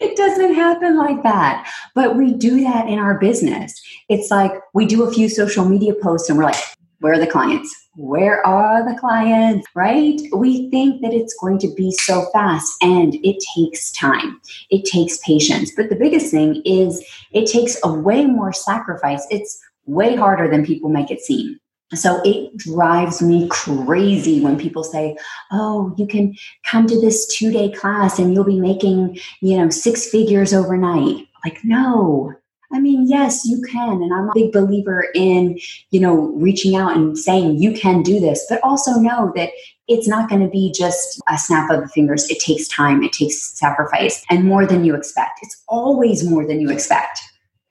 it 0.00 0.16
doesn't 0.16 0.54
happen 0.54 0.96
like 0.96 1.22
that. 1.22 1.70
But 1.94 2.16
we 2.16 2.34
do 2.34 2.62
that 2.62 2.88
in 2.88 2.98
our 2.98 3.18
business. 3.18 3.80
It's 4.08 4.30
like 4.30 4.52
we 4.74 4.86
do 4.86 5.04
a 5.04 5.12
few 5.12 5.28
social 5.28 5.64
media 5.64 5.94
posts 5.94 6.28
and 6.28 6.38
we're 6.38 6.44
like, 6.44 6.62
where 7.00 7.14
are 7.14 7.18
the 7.18 7.26
clients? 7.26 7.74
Where 7.96 8.44
are 8.46 8.88
the 8.88 8.98
clients? 8.98 9.66
Right? 9.74 10.20
We 10.32 10.70
think 10.70 11.02
that 11.02 11.12
it's 11.12 11.36
going 11.40 11.58
to 11.60 11.74
be 11.74 11.92
so 11.92 12.26
fast 12.32 12.72
and 12.82 13.14
it 13.24 13.42
takes 13.54 13.92
time. 13.92 14.40
It 14.70 14.84
takes 14.84 15.18
patience. 15.18 15.72
But 15.76 15.90
the 15.90 15.96
biggest 15.96 16.30
thing 16.30 16.62
is 16.64 17.04
it 17.32 17.46
takes 17.50 17.78
a 17.84 17.92
way 17.92 18.24
more 18.24 18.52
sacrifice. 18.52 19.26
It's 19.30 19.60
way 19.86 20.16
harder 20.16 20.50
than 20.50 20.66
people 20.66 20.90
make 20.90 21.10
it 21.10 21.20
seem. 21.20 21.58
So 21.94 22.20
it 22.22 22.56
drives 22.56 23.22
me 23.22 23.48
crazy 23.48 24.40
when 24.40 24.58
people 24.58 24.84
say, 24.84 25.16
"Oh, 25.50 25.94
you 25.96 26.06
can 26.06 26.34
come 26.66 26.86
to 26.86 27.00
this 27.00 27.34
2-day 27.36 27.72
class 27.72 28.18
and 28.18 28.34
you'll 28.34 28.44
be 28.44 28.60
making, 28.60 29.18
you 29.40 29.56
know, 29.56 29.70
six 29.70 30.06
figures 30.06 30.52
overnight." 30.52 31.26
Like, 31.44 31.58
no. 31.64 32.34
I 32.70 32.80
mean, 32.80 33.08
yes, 33.08 33.46
you 33.46 33.62
can. 33.62 34.02
And 34.02 34.12
I'm 34.12 34.28
a 34.28 34.34
big 34.34 34.52
believer 34.52 35.06
in, 35.14 35.58
you 35.90 36.00
know, 36.00 36.32
reaching 36.34 36.76
out 36.76 36.94
and 36.94 37.16
saying 37.16 37.62
you 37.62 37.72
can 37.72 38.02
do 38.02 38.20
this, 38.20 38.44
but 38.50 38.60
also 38.62 38.92
know 39.00 39.32
that 39.36 39.50
it's 39.86 40.06
not 40.06 40.28
going 40.28 40.42
to 40.42 40.48
be 40.48 40.70
just 40.76 41.18
a 41.30 41.38
snap 41.38 41.70
of 41.70 41.80
the 41.80 41.88
fingers. 41.88 42.28
It 42.28 42.40
takes 42.40 42.68
time, 42.68 43.02
it 43.02 43.12
takes 43.12 43.58
sacrifice, 43.58 44.22
and 44.28 44.44
more 44.44 44.66
than 44.66 44.84
you 44.84 44.94
expect. 44.94 45.40
It's 45.40 45.64
always 45.68 46.28
more 46.28 46.46
than 46.46 46.60
you 46.60 46.68
expect 46.68 47.20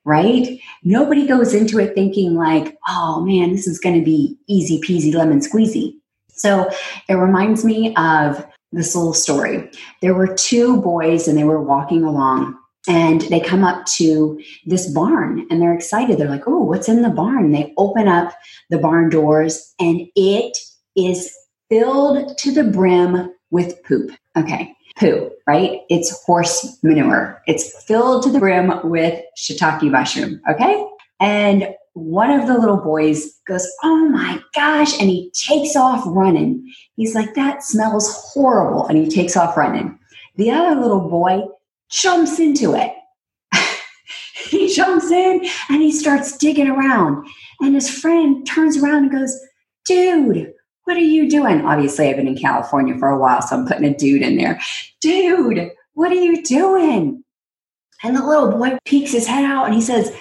right? 0.07 0.57
Nobody 0.85 1.27
goes 1.27 1.53
into 1.53 1.79
it 1.79 1.93
thinking 1.93 2.35
like, 2.35 2.77
oh 2.87 3.25
man, 3.25 3.51
this 3.51 3.67
is 3.67 3.77
going 3.77 3.99
to 3.99 4.05
be 4.05 4.37
easy 4.47 4.79
peasy 4.79 5.13
lemon 5.13 5.41
squeezy. 5.41 5.95
So 6.31 6.69
it 7.09 7.15
reminds 7.15 7.65
me 7.65 7.93
of 7.97 8.47
this 8.71 8.95
little 8.95 9.13
story. 9.13 9.69
There 10.01 10.13
were 10.13 10.33
two 10.33 10.81
boys 10.81 11.27
and 11.27 11.37
they 11.37 11.43
were 11.43 11.61
walking 11.61 12.05
along 12.05 12.57
and 12.87 13.21
they 13.23 13.41
come 13.41 13.65
up 13.65 13.85
to 13.97 14.41
this 14.65 14.89
barn 14.93 15.45
and 15.49 15.61
they're 15.61 15.75
excited. 15.75 16.17
They're 16.17 16.29
like, 16.29 16.47
oh, 16.47 16.63
what's 16.63 16.87
in 16.87 17.01
the 17.01 17.09
barn? 17.09 17.51
They 17.51 17.73
open 17.77 18.07
up 18.07 18.33
the 18.69 18.77
barn 18.77 19.09
doors 19.09 19.73
and 19.77 20.07
it 20.15 20.57
is 20.95 21.35
filled 21.67 22.37
to 22.37 22.53
the 22.53 22.63
brim 22.63 23.29
with 23.51 23.83
poop. 23.83 24.11
Okay 24.37 24.73
poo, 24.97 25.31
right? 25.45 25.81
It's 25.89 26.23
horse 26.23 26.77
manure. 26.83 27.41
It's 27.47 27.83
filled 27.83 28.23
to 28.23 28.31
the 28.31 28.39
brim 28.39 28.71
with 28.83 29.21
shiitake 29.37 29.89
mushroom, 29.91 30.41
okay? 30.49 30.85
And 31.19 31.73
one 31.93 32.29
of 32.29 32.47
the 32.47 32.57
little 32.57 32.77
boys 32.77 33.39
goes, 33.47 33.67
Oh 33.83 34.07
my 34.09 34.39
gosh. 34.53 34.99
And 34.99 35.09
he 35.09 35.31
takes 35.31 35.75
off 35.75 36.03
running. 36.05 36.71
He's 36.95 37.15
like, 37.15 37.33
That 37.33 37.63
smells 37.63 38.31
horrible. 38.33 38.85
And 38.87 38.97
he 38.97 39.09
takes 39.09 39.35
off 39.35 39.57
running. 39.57 39.97
The 40.35 40.51
other 40.51 40.79
little 40.79 41.09
boy 41.09 41.47
jumps 41.89 42.39
into 42.39 42.75
it. 42.75 42.93
he 44.49 44.73
jumps 44.73 45.09
in 45.09 45.47
and 45.69 45.81
he 45.81 45.91
starts 45.91 46.37
digging 46.37 46.69
around. 46.69 47.25
And 47.59 47.73
his 47.73 47.89
friend 47.89 48.45
turns 48.45 48.77
around 48.77 49.05
and 49.05 49.11
goes, 49.11 49.35
Dude, 49.85 50.53
what 50.87 50.95
are 50.95 51.01
you 51.01 51.29
doing? 51.29 51.65
Obviously, 51.65 52.07
I've 52.07 52.15
been 52.15 52.29
in 52.29 52.37
California 52.37 52.97
for 52.97 53.09
a 53.09 53.19
while, 53.19 53.41
so 53.41 53.57
I'm 53.57 53.67
putting 53.67 53.83
a 53.83 53.93
dude 53.93 54.21
in 54.21 54.37
there. 54.37 54.57
Dude, 55.01 55.69
what 55.95 56.13
are 56.13 56.15
you 56.15 56.41
doing? 56.43 57.25
And 58.03 58.15
the 58.15 58.25
little 58.25 58.51
boy 58.51 58.77
peeks 58.85 59.11
his 59.11 59.27
head 59.27 59.43
out 59.43 59.65
and 59.65 59.73
he 59.75 59.81
says, 59.81 60.15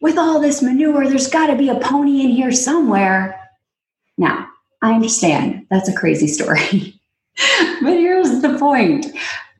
With 0.00 0.16
all 0.16 0.40
this 0.40 0.62
manure, 0.62 1.08
there's 1.08 1.26
got 1.26 1.48
to 1.48 1.56
be 1.56 1.68
a 1.68 1.80
pony 1.80 2.20
in 2.20 2.30
here 2.30 2.52
somewhere. 2.52 3.40
Now, 4.16 4.46
I 4.82 4.94
understand 4.94 5.66
that's 5.68 5.88
a 5.88 5.96
crazy 5.96 6.28
story. 6.28 6.94
but 7.82 7.94
here's 7.94 8.40
the 8.40 8.56
point 8.56 9.06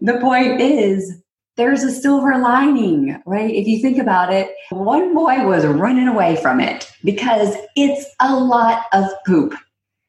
the 0.01 0.21
point 0.21 0.61
is, 0.61 1.21
there's 1.57 1.83
a 1.83 1.91
silver 1.91 2.39
lining, 2.39 3.21
right? 3.27 3.53
If 3.53 3.67
you 3.67 3.83
think 3.83 3.99
about 3.99 4.33
it, 4.33 4.55
one 4.71 5.15
boy 5.15 5.45
was 5.47 5.67
running 5.67 6.07
away 6.07 6.37
from 6.37 6.61
it 6.61 6.93
because 7.03 7.57
it's 7.75 8.07
a 8.21 8.37
lot 8.37 8.85
of 8.93 9.09
poop 9.27 9.55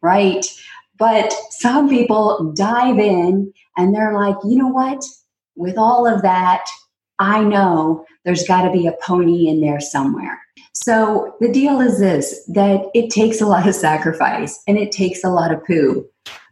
right? 0.05 0.45
But 0.97 1.33
some 1.49 1.89
people 1.89 2.53
dive 2.55 2.99
in 2.99 3.51
and 3.75 3.93
they're 3.93 4.13
like, 4.13 4.35
you 4.45 4.55
know 4.55 4.67
what? 4.67 5.03
With 5.55 5.77
all 5.77 6.07
of 6.07 6.21
that, 6.21 6.65
I 7.19 7.43
know 7.43 8.05
there's 8.23 8.47
got 8.47 8.61
to 8.61 8.71
be 8.71 8.87
a 8.87 8.95
pony 9.03 9.47
in 9.47 9.61
there 9.61 9.81
somewhere. 9.81 10.39
So 10.73 11.35
the 11.39 11.51
deal 11.51 11.81
is 11.81 11.99
this 11.99 12.45
that 12.49 12.85
it 12.93 13.09
takes 13.09 13.41
a 13.41 13.47
lot 13.47 13.67
of 13.67 13.75
sacrifice 13.75 14.61
and 14.67 14.77
it 14.77 14.91
takes 14.91 15.23
a 15.23 15.29
lot 15.29 15.51
of 15.51 15.65
poo, 15.65 16.07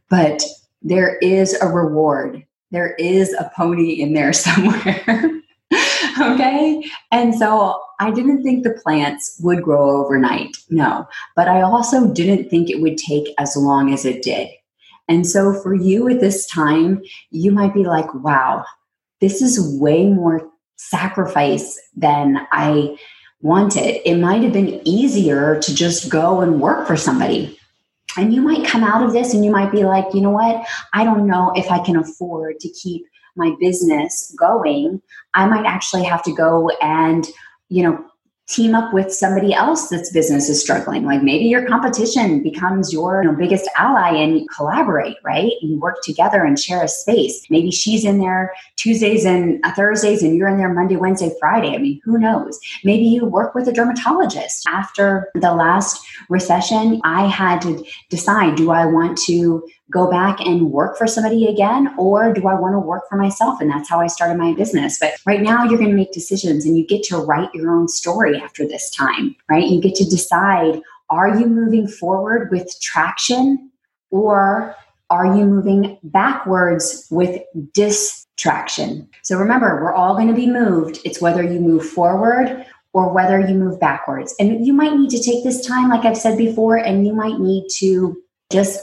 but 0.09 0.41
there 0.81 1.17
is 1.17 1.53
a 1.61 1.67
reward. 1.67 2.43
There 2.71 2.95
is 2.95 3.33
a 3.33 3.51
pony 3.55 4.01
in 4.01 4.13
there 4.13 4.33
somewhere. 4.47 5.29
okay. 6.33 6.83
And 7.11 7.35
so 7.35 7.81
I 7.99 8.11
didn't 8.11 8.43
think 8.43 8.63
the 8.63 8.79
plants 8.83 9.39
would 9.41 9.63
grow 9.63 10.03
overnight. 10.03 10.55
No. 10.69 11.07
But 11.35 11.47
I 11.47 11.61
also 11.61 12.11
didn't 12.13 12.49
think 12.49 12.69
it 12.69 12.81
would 12.81 12.97
take 12.97 13.33
as 13.37 13.55
long 13.55 13.93
as 13.93 14.05
it 14.05 14.23
did. 14.23 14.49
And 15.07 15.27
so 15.27 15.53
for 15.53 15.75
you 15.75 16.07
at 16.09 16.21
this 16.21 16.45
time, 16.47 17.01
you 17.31 17.51
might 17.51 17.73
be 17.73 17.83
like, 17.83 18.13
wow, 18.13 18.65
this 19.19 19.41
is 19.41 19.79
way 19.79 20.05
more 20.05 20.49
sacrifice 20.77 21.79
than 21.95 22.47
I 22.51 22.97
wanted. 23.41 24.07
It 24.09 24.15
might 24.15 24.43
have 24.43 24.53
been 24.53 24.81
easier 24.87 25.59
to 25.59 25.75
just 25.75 26.09
go 26.09 26.41
and 26.41 26.61
work 26.61 26.87
for 26.87 26.97
somebody. 26.97 27.59
And 28.17 28.33
you 28.33 28.41
might 28.41 28.65
come 28.65 28.83
out 28.83 29.03
of 29.03 29.11
this 29.11 29.33
and 29.33 29.43
you 29.43 29.51
might 29.51 29.71
be 29.71 29.83
like, 29.83 30.05
you 30.13 30.21
know 30.21 30.29
what? 30.29 30.65
I 30.93 31.03
don't 31.03 31.27
know 31.27 31.51
if 31.55 31.69
I 31.69 31.83
can 31.83 31.97
afford 31.97 32.59
to 32.59 32.69
keep 32.69 33.05
my 33.35 33.55
business 33.59 34.35
going. 34.37 35.01
I 35.33 35.45
might 35.47 35.65
actually 35.65 36.03
have 36.03 36.23
to 36.23 36.35
go 36.35 36.69
and, 36.81 37.27
you 37.69 37.83
know, 37.83 38.05
team 38.47 38.75
up 38.75 38.93
with 38.93 39.11
somebody 39.13 39.53
else 39.53 39.87
that's 39.87 40.11
business 40.11 40.49
is 40.49 40.61
struggling. 40.61 41.05
Like 41.05 41.23
maybe 41.23 41.45
your 41.45 41.65
competition 41.65 42.43
becomes 42.43 42.91
your 42.91 43.23
you 43.23 43.31
know, 43.31 43.37
biggest 43.37 43.69
ally 43.77 44.09
and 44.09 44.47
collaborate, 44.49 45.15
right? 45.23 45.51
You 45.61 45.79
work 45.79 45.97
together 46.03 46.43
and 46.43 46.59
share 46.59 46.83
a 46.83 46.87
space. 46.89 47.45
Maybe 47.49 47.71
she's 47.71 48.03
in 48.03 48.19
there 48.19 48.53
Tuesdays 48.75 49.25
and 49.25 49.63
Thursdays 49.75 50.21
and 50.23 50.35
you're 50.35 50.49
in 50.49 50.57
there 50.57 50.73
Monday, 50.73 50.97
Wednesday, 50.97 51.31
Friday. 51.39 51.73
I 51.73 51.77
mean, 51.77 52.01
who 52.03 52.17
knows? 52.17 52.59
Maybe 52.83 53.05
you 53.05 53.25
work 53.25 53.55
with 53.55 53.67
a 53.67 53.73
dermatologist. 53.73 54.67
After 54.67 55.29
the 55.35 55.53
last 55.53 56.05
recession, 56.29 56.99
I 57.05 57.27
had 57.27 57.61
to 57.61 57.83
decide 58.09 58.55
do 58.55 58.71
I 58.71 58.85
want 58.85 59.17
to 59.19 59.65
go 59.91 60.09
back 60.09 60.39
and 60.39 60.71
work 60.71 60.97
for 60.97 61.07
somebody 61.07 61.45
again 61.45 61.93
or 61.97 62.33
do 62.33 62.47
I 62.47 62.53
want 62.53 62.73
to 62.73 62.79
work 62.79 63.03
for 63.09 63.17
myself? 63.17 63.59
And 63.59 63.69
that's 63.69 63.89
how 63.89 63.99
I 63.99 64.07
started 64.07 64.37
my 64.37 64.53
business. 64.53 64.97
But 64.99 65.13
right 65.25 65.41
now, 65.41 65.63
you're 65.63 65.77
going 65.77 65.91
to 65.91 65.95
make 65.95 66.13
decisions 66.13 66.65
and 66.65 66.77
you 66.77 66.85
get 66.85 67.03
to 67.03 67.17
write 67.17 67.53
your 67.53 67.71
own 67.71 67.87
story 67.87 68.39
after 68.41 68.67
this 68.67 68.89
time, 68.89 69.35
right? 69.49 69.67
You 69.67 69.81
get 69.81 69.95
to 69.95 70.05
decide 70.05 70.81
are 71.09 71.37
you 71.37 71.45
moving 71.45 71.87
forward 71.87 72.49
with 72.49 72.73
traction 72.81 73.69
or 74.09 74.75
are 75.09 75.37
you 75.37 75.45
moving 75.45 75.99
backwards 76.01 77.07
with 77.11 77.41
distraction? 77.73 79.07
So 79.21 79.37
remember, 79.37 79.79
we're 79.81 79.93
all 79.93 80.15
going 80.15 80.29
to 80.29 80.33
be 80.33 80.47
moved. 80.47 80.99
It's 81.05 81.21
whether 81.21 81.43
you 81.43 81.59
move 81.59 81.87
forward 81.87 82.65
or 82.93 83.13
whether 83.13 83.39
you 83.39 83.53
move 83.53 83.79
backwards. 83.79 84.33
And 84.39 84.65
you 84.65 84.73
might 84.73 84.95
need 84.95 85.09
to 85.11 85.21
take 85.21 85.43
this 85.43 85.65
time, 85.65 85.89
like 85.89 86.05
I've 86.05 86.17
said 86.17 86.37
before, 86.37 86.77
and 86.77 87.05
you 87.05 87.13
might 87.13 87.39
need 87.39 87.67
to 87.77 88.19
just 88.51 88.79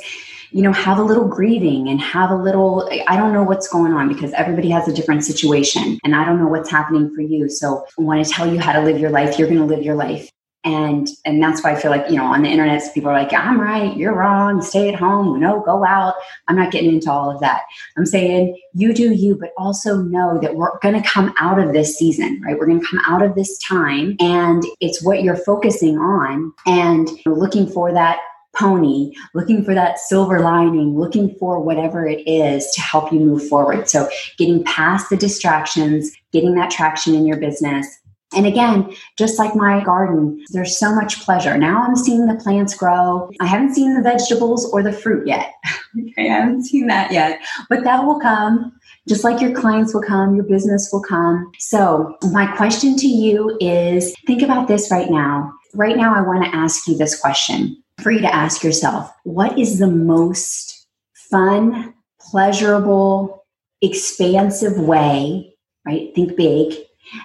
you 0.52 0.62
know 0.62 0.73
have 0.73 0.99
a 0.99 1.02
little 1.02 1.26
grieving 1.26 1.88
and 1.88 2.00
have 2.00 2.30
a 2.30 2.35
little 2.35 2.88
i 3.09 3.16
don't 3.16 3.33
know 3.33 3.42
what's 3.42 3.69
going 3.69 3.92
on 3.92 4.09
because 4.09 4.33
everybody 4.33 4.69
has 4.71 4.88
a 4.88 4.92
different 4.92 5.25
situation 5.25 5.99
and 6.04 6.14
i 6.14 6.25
don't 6.25 6.38
know 6.38 6.49
what's 6.49 6.71
happening 6.71 7.14
for 7.14 7.21
you. 7.23 7.49
So 7.49 7.85
i 7.99 8.02
want 8.02 8.25
to 8.25 8.30
tell 8.30 8.52
you 8.52 8.61
how 8.61 8.73
to 8.73 8.80
live 8.80 8.99
your 8.99 9.11
life. 9.11 9.38
You're 9.38 9.49
going 9.49 9.61
to 9.61 9.66
live 9.66 9.83
your 9.83 9.95
life. 9.95 10.30
And 10.62 11.09
and 11.25 11.42
that's 11.42 11.64
why 11.64 11.73
i 11.73 11.80
feel 11.80 11.90
like 11.90 12.11
you 12.11 12.16
know 12.16 12.25
on 12.25 12.42
the 12.42 12.49
internet 12.50 12.83
people 12.92 13.11
are 13.11 13.19
like 13.19 13.33
i'm 13.33 13.59
right. 13.59 13.97
You're 13.97 14.14
wrong. 14.14 14.61
Stay 14.61 14.90
at 14.92 14.95
home. 14.95 15.40
No 15.40 15.61
go 15.61 15.85
out. 15.85 16.14
I'm 16.49 16.57
not 16.57 16.71
getting 16.71 16.92
into 16.92 17.11
all 17.11 17.30
of 17.30 17.40
that. 17.40 17.62
I'm 17.97 18.04
saying 18.04 18.61
you 18.75 18.92
do 18.92 19.14
you 19.14 19.37
but 19.40 19.52
also 19.57 19.97
know 20.02 20.38
that 20.40 20.57
we're 20.57 20.78
going 20.80 21.00
to 21.00 21.09
come 21.09 21.33
out 21.38 21.59
of 21.59 21.73
this 21.73 21.97
season 21.97 22.42
right? 22.45 22.59
We're 22.59 22.66
going 22.66 22.80
to 22.80 22.87
come 22.87 23.00
out 23.07 23.23
of 23.23 23.35
this 23.35 23.57
time 23.59 24.16
and 24.21 24.62
it's 24.80 25.02
what 25.02 25.23
you're 25.23 25.37
focusing 25.37 25.97
on 25.99 26.52
and 26.66 27.09
looking 27.25 27.66
for 27.66 27.92
that 27.95 28.21
pony, 28.54 29.12
looking 29.35 29.64
for 29.64 29.75
that 29.75 29.99
silver 29.99 30.40
lining, 30.40 30.99
looking 30.99 31.35
for 31.38 31.61
whatever 31.61 32.07
it 32.07 32.26
is 32.26 32.71
to 32.73 32.80
help 32.80 33.12
you 33.12 33.21
move 33.21 33.47
forward. 33.49 33.88
So, 33.88 34.09
getting 34.38 34.64
past 34.64 35.11
the 35.11 35.16
distractions, 35.16 36.11
getting 36.33 36.54
that 36.54 36.71
traction 36.71 37.14
in 37.14 37.26
your 37.26 37.38
business. 37.38 37.87
And 38.33 38.47
again, 38.47 38.95
just 39.19 39.40
like 39.40 39.57
my 39.57 39.83
garden, 39.83 40.45
there's 40.50 40.78
so 40.78 40.95
much 40.95 41.21
pleasure. 41.23 41.59
Now 41.59 41.83
I'm 41.83 41.97
seeing 41.97 42.26
the 42.26 42.37
plants 42.37 42.76
grow. 42.76 43.28
I 43.40 43.47
haven't 43.47 43.75
seen 43.75 43.95
the 43.95 44.02
vegetables 44.02 44.73
or 44.73 44.85
the 44.85 44.92
fruit 44.92 45.26
yet. 45.26 45.52
I 46.19 46.23
haven't 46.23 46.64
seen 46.64 46.87
that 46.87 47.11
yet, 47.11 47.40
but 47.69 47.83
that 47.83 48.04
will 48.04 48.21
come. 48.21 48.73
Just 49.09 49.25
like 49.25 49.40
your 49.40 49.52
clients 49.52 49.92
will 49.92 50.02
come, 50.02 50.37
your 50.37 50.45
business 50.45 50.90
will 50.92 51.02
come. 51.02 51.50
So, 51.59 52.16
my 52.30 52.47
question 52.57 52.97
to 52.97 53.07
you 53.09 53.57
is 53.61 54.14
think 54.26 54.42
about 54.42 54.69
this 54.69 54.90
right 54.90 55.11
now. 55.11 55.52
Right 55.75 55.97
now, 55.97 56.14
I 56.14 56.21
want 56.21 56.45
to 56.45 56.54
ask 56.54 56.87
you 56.87 56.97
this 56.97 57.19
question 57.19 57.83
for 58.00 58.11
you 58.11 58.21
to 58.21 58.35
ask 58.35 58.62
yourself 58.62 59.12
what 59.25 59.59
is 59.59 59.78
the 59.78 59.90
most 59.90 60.87
fun, 61.30 61.95
pleasurable, 62.21 63.45
expansive 63.83 64.78
way, 64.78 65.54
right? 65.86 66.15
Think 66.15 66.36
big, 66.36 66.75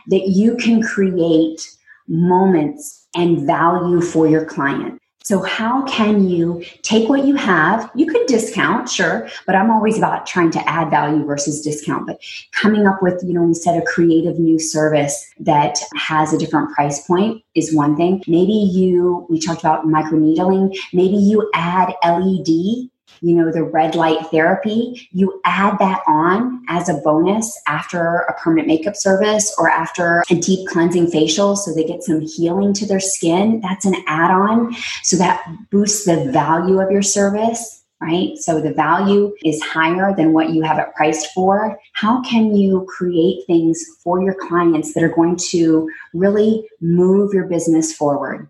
that 0.08 0.28
you 0.28 0.56
can 0.58 0.82
create 0.82 1.68
moments 2.08 3.08
and 3.16 3.46
value 3.46 4.02
for 4.02 4.28
your 4.28 4.46
client. 4.46 5.00
So, 5.26 5.42
how 5.42 5.82
can 5.86 6.30
you 6.30 6.64
take 6.84 7.10
what 7.10 7.26
you 7.26 7.34
have? 7.34 7.90
You 7.96 8.06
could 8.06 8.28
discount, 8.28 8.88
sure, 8.88 9.28
but 9.48 9.56
I'm 9.56 9.72
always 9.72 9.98
about 9.98 10.28
trying 10.28 10.52
to 10.52 10.70
add 10.70 10.92
value 10.92 11.26
versus 11.26 11.62
discount. 11.62 12.06
But 12.06 12.22
coming 12.52 12.86
up 12.86 13.02
with, 13.02 13.24
you 13.26 13.34
know, 13.34 13.42
we 13.42 13.56
said 13.56 13.76
a 13.76 13.86
creative 13.88 14.38
new 14.38 14.60
service 14.60 15.28
that 15.40 15.80
has 15.96 16.32
a 16.32 16.38
different 16.38 16.70
price 16.76 17.08
point 17.08 17.44
is 17.56 17.74
one 17.74 17.98
thing. 17.98 18.22
Maybe 18.28 18.54
you, 18.54 19.26
we 19.28 19.40
talked 19.40 19.62
about 19.62 19.88
microneedling, 19.88 20.78
maybe 20.94 21.16
you 21.16 21.50
add 21.56 21.96
LED 22.04 22.92
you 23.22 23.36
know, 23.36 23.52
the 23.52 23.64
red 23.64 23.96
light 23.96 24.26
therapy, 24.28 25.08
you 25.12 25.42
add 25.46 25.78
that 25.80 26.02
on 26.08 26.64
as 26.68 26.90
a 26.90 26.96
bonus 27.04 27.60
after 27.68 28.20
a 28.30 28.34
permanent 28.40 28.68
makeup 28.68 28.96
service 28.96 29.54
or 29.58 29.70
after 29.70 30.24
a 30.30 30.36
deep 30.36 30.68
cleansing 30.68 31.08
facial 31.08 31.56
so 31.56 31.74
they 31.74 31.84
get 31.84 32.04
some 32.04 32.22
healing 32.22 32.74
to 32.74 32.86
their 32.86 33.00
skin. 33.00 33.62
That's 33.62 33.86
an 33.86 33.96
add 34.08 34.32
on. 34.32 34.74
So 35.04 35.18
that 35.18 35.46
boosts 35.72 36.06
the 36.06 36.32
value 36.32 36.80
of 36.80 36.92
your 36.92 37.04
service 37.04 37.82
right? 38.02 38.38
So 38.38 38.62
the 38.62 38.74
value 38.74 39.34
is 39.44 39.62
higher 39.64 40.14
than 40.16 40.34
what 40.34 40.50
you 40.50 40.62
have 40.64 40.78
it 40.78 40.94
priced 40.96 41.34
for. 41.34 41.80
How 41.94 42.22
can 42.24 42.54
you 42.54 42.86
create 42.90 43.46
things 43.48 43.84
for 44.04 44.22
your 44.22 44.36
clients 44.36 44.94
that 44.94 45.04
are 45.04 45.16
going 45.16 45.38
to 45.50 45.90
really 46.14 46.68
move 46.82 47.34
your 47.34 47.46
business 47.46 47.96
forward? 47.96 48.50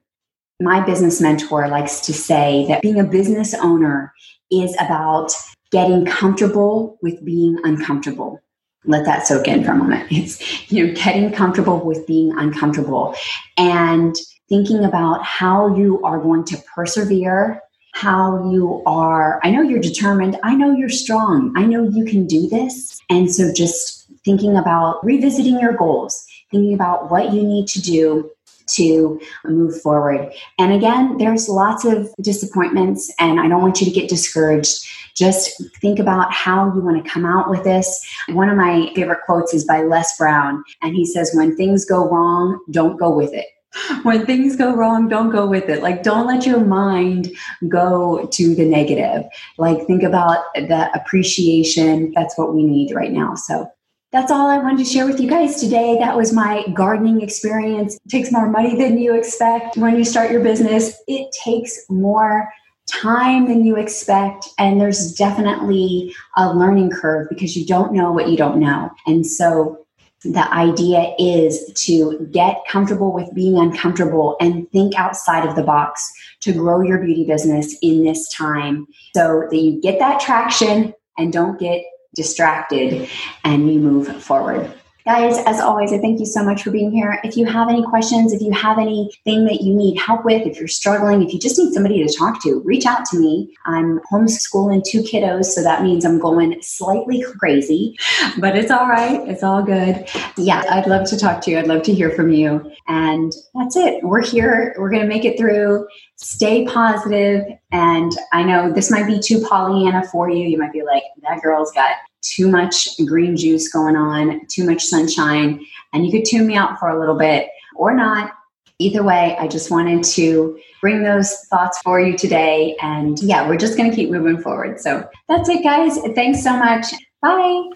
My 0.59 0.83
business 0.83 1.21
mentor 1.21 1.67
likes 1.67 2.01
to 2.01 2.13
say 2.13 2.65
that 2.67 2.81
being 2.81 2.99
a 2.99 3.03
business 3.03 3.53
owner 3.53 4.13
is 4.51 4.75
about 4.79 5.33
getting 5.71 6.05
comfortable 6.05 6.97
with 7.01 7.23
being 7.25 7.57
uncomfortable. 7.63 8.41
Let 8.85 9.05
that 9.05 9.25
soak 9.25 9.47
in 9.47 9.63
for 9.63 9.71
a 9.71 9.75
moment. 9.75 10.07
It's 10.11 10.71
you 10.71 10.87
know 10.87 10.93
getting 10.93 11.31
comfortable 11.31 11.83
with 11.83 12.05
being 12.05 12.37
uncomfortable 12.37 13.15
and 13.57 14.15
thinking 14.47 14.85
about 14.85 15.23
how 15.23 15.75
you 15.75 16.01
are 16.03 16.19
going 16.19 16.45
to 16.45 16.57
persevere, 16.75 17.61
how 17.93 18.51
you 18.51 18.83
are 18.85 19.39
I 19.43 19.49
know 19.49 19.61
you're 19.61 19.79
determined, 19.79 20.37
I 20.43 20.55
know 20.55 20.75
you're 20.75 20.89
strong. 20.89 21.53
I 21.55 21.65
know 21.65 21.83
you 21.83 22.05
can 22.05 22.27
do 22.27 22.47
this. 22.47 22.99
And 23.09 23.33
so 23.33 23.51
just 23.53 24.07
thinking 24.23 24.55
about 24.55 25.03
revisiting 25.03 25.59
your 25.59 25.73
goals, 25.73 26.25
thinking 26.51 26.73
about 26.73 27.09
what 27.09 27.33
you 27.33 27.41
need 27.41 27.67
to 27.69 27.81
do 27.81 28.29
to 28.67 29.19
move 29.45 29.79
forward. 29.81 30.33
And 30.59 30.73
again, 30.73 31.17
there's 31.17 31.49
lots 31.49 31.85
of 31.85 32.13
disappointments, 32.21 33.13
and 33.19 33.39
I 33.39 33.47
don't 33.47 33.61
want 33.61 33.81
you 33.81 33.85
to 33.85 33.99
get 33.99 34.09
discouraged. 34.09 34.85
Just 35.15 35.63
think 35.79 35.99
about 35.99 36.33
how 36.33 36.73
you 36.73 36.81
want 36.81 37.03
to 37.03 37.09
come 37.09 37.25
out 37.25 37.49
with 37.49 37.63
this. 37.63 38.05
One 38.29 38.49
of 38.49 38.57
my 38.57 38.91
favorite 38.95 39.21
quotes 39.25 39.53
is 39.53 39.65
by 39.65 39.81
Les 39.83 40.17
Brown, 40.17 40.63
and 40.81 40.95
he 40.95 41.05
says, 41.05 41.31
When 41.33 41.55
things 41.55 41.85
go 41.85 42.09
wrong, 42.09 42.59
don't 42.71 42.97
go 42.97 43.09
with 43.09 43.33
it 43.33 43.47
when 44.03 44.25
things 44.25 44.55
go 44.55 44.75
wrong, 44.75 45.07
don't 45.07 45.31
go 45.31 45.45
with 45.45 45.69
it. 45.69 45.81
Like, 45.81 46.03
don't 46.03 46.27
let 46.27 46.45
your 46.45 46.59
mind 46.59 47.31
go 47.67 48.27
to 48.27 48.55
the 48.55 48.65
negative. 48.65 49.23
Like, 49.57 49.85
think 49.85 50.03
about 50.03 50.45
the 50.55 50.89
appreciation. 50.93 52.11
That's 52.15 52.37
what 52.37 52.53
we 52.53 52.63
need 52.63 52.93
right 52.93 53.11
now. 53.11 53.35
So, 53.35 53.69
that's 54.15 54.31
all 54.31 54.47
I 54.47 54.57
wanted 54.59 54.77
to 54.77 54.85
share 54.85 55.05
with 55.05 55.19
you 55.19 55.29
guys 55.29 55.59
today. 55.59 55.97
That 55.99 56.15
was 56.15 56.31
my 56.31 56.63
gardening 56.73 57.21
experience. 57.21 57.95
It 57.95 58.09
takes 58.09 58.31
more 58.31 58.49
money 58.49 58.77
than 58.77 58.97
you 58.97 59.13
expect 59.13 59.75
when 59.75 59.97
you 59.97 60.05
start 60.05 60.31
your 60.31 60.41
business. 60.41 60.95
It 61.05 61.35
takes 61.43 61.77
more 61.89 62.49
time 62.87 63.45
than 63.45 63.65
you 63.65 63.75
expect. 63.75 64.47
And 64.57 64.79
there's 64.79 65.11
definitely 65.11 66.15
a 66.37 66.53
learning 66.53 66.91
curve 66.91 67.27
because 67.27 67.57
you 67.57 67.65
don't 67.65 67.91
know 67.91 68.13
what 68.13 68.29
you 68.29 68.37
don't 68.37 68.57
know. 68.57 68.89
And 69.05 69.27
so 69.27 69.85
the 70.23 70.49
idea 70.53 71.13
is 71.19 71.69
to 71.85 72.25
get 72.31 72.63
comfortable 72.69 73.11
with 73.11 73.35
being 73.35 73.57
uncomfortable 73.57 74.37
and 74.39 74.71
think 74.71 74.95
outside 74.95 75.45
of 75.45 75.57
the 75.57 75.63
box 75.63 76.09
to 76.39 76.53
grow 76.53 76.81
your 76.81 76.99
beauty 76.99 77.25
business 77.25 77.75
in 77.81 78.05
this 78.05 78.29
time 78.29 78.87
so 79.13 79.45
that 79.51 79.57
you 79.57 79.81
get 79.81 79.99
that 79.99 80.21
traction 80.21 80.93
and 81.17 81.33
don't 81.33 81.59
get 81.59 81.83
distracted 82.15 83.09
and 83.43 83.71
you 83.71 83.79
move 83.79 84.23
forward. 84.23 84.73
Guys, 85.05 85.37
as 85.45 85.59
always, 85.59 85.93
I 85.93 85.99
thank 85.99 86.19
you 86.19 86.25
so 86.25 86.43
much 86.43 86.63
for 86.63 86.71
being 86.71 86.91
here. 86.91 87.19
If 87.23 87.37
you 87.37 87.45
have 87.45 87.69
any 87.69 87.83
questions, 87.83 88.33
if 88.33 88.41
you 88.41 88.51
have 88.53 88.79
anything 88.79 89.45
that 89.45 89.61
you 89.61 89.71
need 89.71 89.99
help 89.99 90.25
with, 90.25 90.47
if 90.47 90.57
you're 90.57 90.67
struggling, 90.67 91.21
if 91.21 91.31
you 91.31 91.39
just 91.39 91.59
need 91.59 91.75
somebody 91.75 92.03
to 92.03 92.11
talk 92.11 92.41
to, 92.41 92.59
reach 92.65 92.87
out 92.87 93.05
to 93.11 93.19
me. 93.19 93.55
I'm 93.67 93.99
homeschooling 94.11 94.83
two 94.83 95.03
kiddos, 95.03 95.45
so 95.45 95.61
that 95.61 95.83
means 95.83 96.05
I'm 96.05 96.17
going 96.17 96.59
slightly 96.63 97.23
crazy, 97.37 97.95
but 98.39 98.55
it's 98.55 98.71
all 98.71 98.87
right. 98.87 99.21
It's 99.29 99.43
all 99.43 99.61
good. 99.61 100.09
Yeah, 100.37 100.63
I'd 100.71 100.87
love 100.87 101.07
to 101.09 101.19
talk 101.19 101.39
to 101.41 101.51
you. 101.51 101.59
I'd 101.59 101.67
love 101.67 101.83
to 101.83 101.93
hear 101.93 102.09
from 102.09 102.31
you. 102.31 102.71
And 102.87 103.31
that's 103.53 103.75
it. 103.75 104.03
We're 104.03 104.23
here. 104.23 104.75
We're 104.79 104.89
going 104.89 105.03
to 105.03 105.07
make 105.07 105.23
it 105.23 105.37
through. 105.37 105.87
Stay 106.15 106.65
positive. 106.65 107.45
And 107.71 108.11
I 108.33 108.41
know 108.41 108.71
this 108.71 108.89
might 108.89 109.05
be 109.05 109.19
too 109.19 109.45
Pollyanna 109.47 110.07
for 110.07 110.31
you. 110.31 110.47
You 110.47 110.57
might 110.57 110.73
be 110.73 110.81
like, 110.81 111.03
that 111.21 111.43
girl's 111.43 111.71
got 111.73 111.91
too 112.29 112.49
much 112.49 112.87
green 113.05 113.35
juice 113.35 113.67
going 113.69 113.95
on, 113.95 114.45
too 114.47 114.65
much 114.65 114.83
sunshine, 114.83 115.65
and 115.93 116.05
you 116.05 116.11
could 116.11 116.25
tune 116.25 116.47
me 116.47 116.55
out 116.55 116.79
for 116.79 116.89
a 116.89 116.99
little 116.99 117.17
bit 117.17 117.49
or 117.75 117.93
not. 117.93 118.31
Either 118.79 119.03
way, 119.03 119.37
I 119.39 119.47
just 119.47 119.71
wanted 119.71 120.03
to 120.03 120.59
bring 120.81 121.03
those 121.03 121.33
thoughts 121.49 121.79
for 121.81 121.99
you 121.99 122.17
today. 122.17 122.75
And 122.81 123.17
yeah, 123.21 123.47
we're 123.47 123.57
just 123.57 123.77
going 123.77 123.89
to 123.89 123.95
keep 123.95 124.09
moving 124.09 124.37
forward. 124.37 124.81
So 124.81 125.07
that's 125.29 125.47
it, 125.47 125.63
guys. 125.63 125.97
Thanks 126.13 126.43
so 126.43 126.57
much. 126.57 126.87
Bye. 127.21 127.69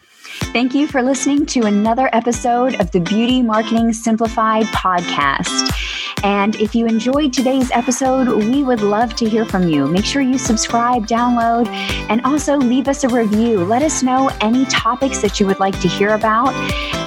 Thank 0.51 0.75
you 0.75 0.88
for 0.88 1.01
listening 1.01 1.45
to 1.47 1.62
another 1.62 2.09
episode 2.12 2.79
of 2.81 2.91
the 2.91 2.99
Beauty 2.99 3.41
Marketing 3.41 3.93
Simplified 3.93 4.65
podcast. 4.65 5.98
And 6.23 6.55
if 6.58 6.75
you 6.75 6.86
enjoyed 6.86 7.34
today's 7.34 7.71
episode, 7.71 8.27
we 8.27 8.63
would 8.63 8.82
love 8.82 9.15
to 9.15 9.29
hear 9.29 9.45
from 9.45 9.67
you. 9.67 9.88
Make 9.88 10.05
sure 10.05 10.21
you 10.21 10.38
subscribe, 10.38 11.08
download, 11.08 11.67
and 12.10 12.21
also 12.25 12.58
leave 12.58 12.88
us 12.88 13.03
a 13.03 13.10
review. 13.10 13.63
Let 13.63 13.82
us 13.82 14.03
know 14.03 14.29
any 14.41 14.65
topics 14.65 15.21
that 15.21 15.39
you 15.39 15.45
would 15.45 15.60
like 15.60 15.79
to 15.82 15.88
hear 15.88 16.15
about, 16.15 16.53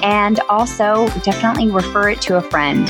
and 0.03 0.39
also 0.49 1.07
definitely 1.23 1.69
refer 1.69 2.09
it 2.09 2.21
to 2.23 2.37
a 2.37 2.41
friend. 2.41 2.89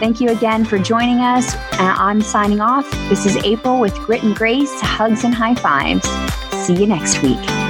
Thank 0.00 0.20
you 0.20 0.30
again 0.30 0.64
for 0.64 0.78
joining 0.78 1.20
us. 1.20 1.54
Uh, 1.54 1.94
I'm 1.96 2.22
signing 2.22 2.60
off. 2.60 2.90
This 3.08 3.26
is 3.26 3.36
April 3.44 3.78
with 3.78 3.94
Grit 3.94 4.22
and 4.22 4.34
Grace, 4.34 4.80
hugs 4.80 5.24
and 5.24 5.34
high 5.34 5.54
fives. 5.54 6.08
See 6.66 6.74
you 6.74 6.86
next 6.86 7.22
week. 7.22 7.69